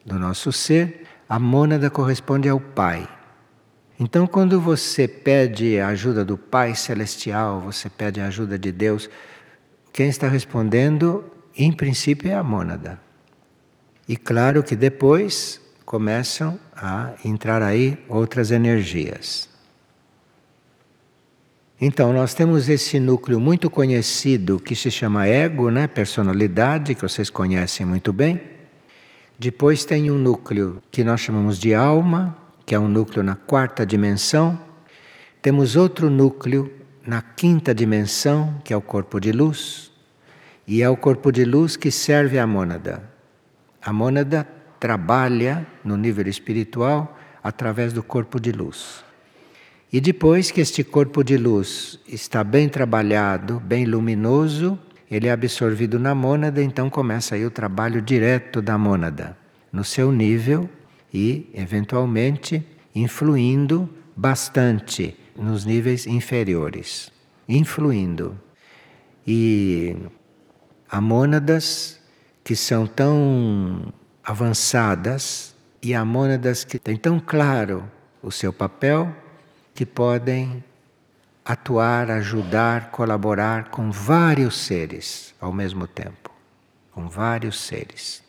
do 0.06 0.18
nosso 0.18 0.52
ser, 0.54 1.06
a 1.28 1.38
mônada 1.38 1.90
corresponde 1.90 2.48
ao 2.48 2.60
Pai. 2.60 3.08
Então, 4.00 4.26
quando 4.26 4.60
você 4.60 5.08
pede 5.08 5.80
a 5.80 5.88
ajuda 5.88 6.26
do 6.26 6.38
Pai 6.38 6.76
Celestial, 6.76 7.62
você 7.62 7.90
pede 7.90 8.20
a 8.20 8.28
ajuda 8.28 8.58
de 8.58 8.72
Deus, 8.72 9.10
quem 9.92 10.10
está 10.10 10.28
respondendo, 10.28 11.24
em 11.56 11.72
princípio, 11.72 12.32
é 12.32 12.34
a 12.34 12.44
mônada. 12.44 13.00
E 14.08 14.18
claro 14.18 14.64
que 14.64 14.76
depois 14.76 15.62
começam 15.86 16.60
a 16.76 17.14
entrar 17.24 17.62
aí 17.62 17.98
outras 18.10 18.50
energias. 18.50 19.48
Então, 21.80 22.12
nós 22.14 22.34
temos 22.34 22.70
esse 22.70 23.00
núcleo 23.00 23.40
muito 23.40 23.70
conhecido 23.70 24.60
que 24.60 24.76
se 24.76 24.90
chama 24.90 25.28
ego, 25.28 25.70
né? 25.70 25.86
personalidade, 25.86 26.96
que 26.96 27.02
vocês 27.02 27.30
conhecem 27.30 27.86
muito 27.86 28.12
bem. 28.12 28.42
Depois 29.38 29.86
tem 29.86 30.10
um 30.10 30.18
núcleo 30.18 30.82
que 30.90 31.04
nós 31.04 31.20
chamamos 31.20 31.60
de 31.60 31.74
alma, 31.74 32.38
que 32.66 32.74
é 32.74 32.80
um 32.80 32.88
núcleo 32.88 33.24
na 33.24 33.36
quarta 33.36 33.86
dimensão. 33.86 34.60
Temos 35.42 35.76
outro 35.76 36.10
núcleo 36.10 36.72
na 37.06 37.22
quinta 37.22 37.74
dimensão, 37.74 38.62
que 38.64 38.74
é 38.74 38.78
o 38.78 38.82
corpo 38.82 39.20
de 39.20 39.32
luz. 39.32 39.92
E 40.66 40.82
é 40.82 40.90
o 40.90 40.96
corpo 40.96 41.32
de 41.32 41.44
luz 41.44 41.76
que 41.76 41.92
serve 41.92 42.40
à 42.40 42.48
mônada. 42.48 43.04
A 43.82 43.92
mônada 43.92 44.48
trabalha 44.80 45.68
no 45.84 45.98
nível 45.98 46.28
espiritual 46.28 47.18
através 47.44 47.92
do 47.92 48.02
corpo 48.02 48.40
de 48.40 48.52
luz. 48.52 49.04
E 49.92 50.00
depois 50.00 50.50
que 50.50 50.62
este 50.62 50.84
corpo 50.84 51.24
de 51.24 51.38
luz 51.38 52.00
está 52.08 52.44
bem 52.44 52.70
trabalhado, 52.70 53.60
bem 53.60 53.86
luminoso, 53.86 54.80
ele 55.12 55.28
é 55.28 55.32
absorvido 55.32 56.00
na 56.00 56.16
mônada, 56.16 56.64
então 56.64 56.90
começa 56.90 57.36
aí 57.36 57.46
o 57.46 57.52
trabalho 57.52 58.02
direto 58.02 58.62
da 58.62 58.78
mônada, 58.78 59.38
no 59.72 59.84
seu 59.84 60.12
nível 60.12 60.68
e, 61.14 61.50
eventualmente, 61.54 62.66
influindo 62.96 63.90
bastante 64.16 65.16
nos 65.36 65.66
níveis 65.66 66.08
inferiores. 66.08 67.12
Influindo. 67.48 68.40
E 69.26 69.96
há 70.90 71.00
mônadas 71.00 72.00
que 72.44 72.56
são 72.56 72.88
tão 72.88 73.94
avançadas 74.24 75.56
e 75.82 75.94
há 75.94 76.04
mônadas 76.04 76.64
que 76.64 76.80
têm 76.80 76.98
tão 76.98 77.20
claro 77.20 77.90
o 78.22 78.32
seu 78.32 78.52
papel 78.52 79.14
que 79.76 79.86
podem 79.86 80.64
atuar, 81.44 82.10
ajudar, 82.10 82.90
colaborar 82.92 83.70
com 83.70 83.92
vários 83.92 84.58
seres 84.58 85.36
ao 85.42 85.52
mesmo 85.52 85.88
tempo. 85.88 86.32
Com 86.92 87.10
vários 87.10 87.60
seres. 87.60 88.24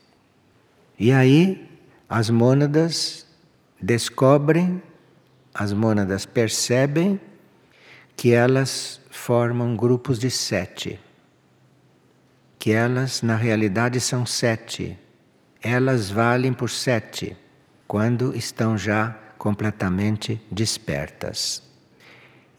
E 0.99 1.13
aí, 1.13 1.74
as 2.09 2.31
mônadas 2.31 3.27
descobrem, 3.81 4.83
as 5.53 5.73
mônadas 5.73 6.27
percebem 6.27 7.21
que 8.17 8.33
elas 8.33 9.01
formam 9.11 9.77
grupos 9.77 10.19
de 10.19 10.31
sete. 10.31 11.01
Que 12.59 12.73
elas, 12.73 13.23
na 13.23 13.37
realidade, 13.37 14.01
são 14.01 14.25
sete. 14.25 14.99
Elas 15.63 16.11
valem 16.11 16.53
por 16.53 16.71
sete 16.71 17.37
quando 17.87 18.35
estão 18.35 18.77
já 18.77 19.17
completamente 19.39 20.41
despertas. 20.51 21.63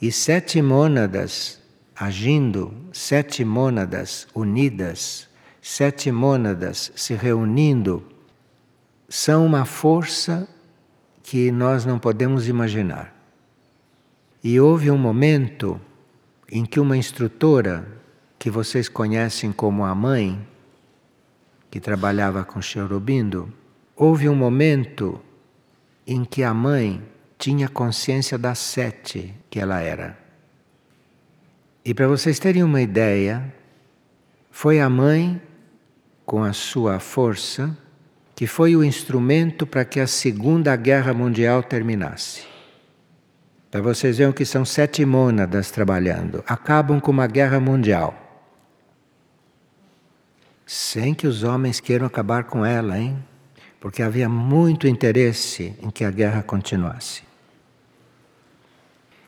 E 0.01 0.11
sete 0.11 0.61
mônadas 0.61 1.59
agindo, 1.95 2.73
sete 2.91 3.45
mônadas 3.45 4.27
unidas, 4.35 5.29
sete 5.61 6.11
mônadas 6.11 6.91
se 6.95 7.15
reunindo, 7.15 8.14
são 9.07 9.45
uma 9.45 9.65
força 9.65 10.47
que 11.23 11.51
nós 11.51 11.85
não 11.85 11.97
podemos 11.97 12.47
imaginar. 12.47 13.13
E 14.43 14.59
houve 14.59 14.91
um 14.91 14.97
momento 14.97 15.79
em 16.51 16.65
que 16.65 16.79
uma 16.79 16.95
instrutora, 16.95 17.87
que 18.37 18.49
vocês 18.49 18.87
conhecem 18.87 19.51
como 19.51 19.83
a 19.83 19.95
mãe, 19.95 20.47
que 21.71 21.79
trabalhava 21.79 22.43
com 22.43 22.61
Cherubindo, 22.61 23.51
houve 23.95 24.29
um 24.29 24.35
momento 24.35 25.19
em 26.05 26.23
que 26.23 26.43
a 26.43 26.53
mãe 26.53 27.01
tinha 27.37 27.67
consciência 27.67 28.37
das 28.37 28.59
sete 28.59 29.33
que 29.49 29.59
ela 29.59 29.81
era. 29.81 30.17
E 31.83 31.93
para 31.93 32.07
vocês 32.07 32.39
terem 32.39 32.63
uma 32.63 32.81
ideia, 32.81 33.53
foi 34.51 34.79
a 34.79 34.89
mãe, 34.89 35.41
com 36.25 36.43
a 36.43 36.53
sua 36.53 36.99
força, 36.99 37.77
que 38.35 38.45
foi 38.45 38.75
o 38.75 38.83
instrumento 38.83 39.65
para 39.65 39.85
que 39.85 39.99
a 39.99 40.07
Segunda 40.07 40.75
Guerra 40.75 41.13
Mundial 41.13 41.63
terminasse. 41.63 42.43
Para 43.71 43.81
vocês 43.81 44.17
verem 44.17 44.33
que 44.33 44.45
são 44.45 44.65
sete 44.65 45.05
mônadas 45.05 45.71
trabalhando, 45.71 46.43
acabam 46.47 46.99
com 46.99 47.11
uma 47.11 47.27
guerra 47.27 47.59
mundial. 47.59 48.13
Sem 50.65 51.13
que 51.13 51.27
os 51.27 51.43
homens 51.43 51.79
queiram 51.79 52.05
acabar 52.05 52.45
com 52.45 52.65
ela, 52.65 52.97
hein? 52.97 53.17
porque 53.85 54.01
havia 54.01 54.27
muito 54.27 54.87
interesse 54.87 55.75
em 55.79 55.91
que 55.91 56.03
a 56.03 56.09
guerra 56.09 56.41
continuasse. 56.41 57.21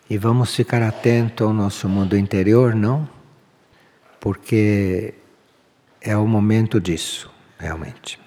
E 0.10 0.18
vamos 0.18 0.56
ficar 0.56 0.82
atento 0.82 1.44
ao 1.44 1.54
nosso 1.54 1.88
mundo 1.88 2.18
interior, 2.18 2.74
não? 2.74 3.08
Porque 4.20 5.14
é 6.02 6.18
o 6.18 6.26
momento 6.26 6.82
disso, 6.82 7.32
realmente. 7.60 8.20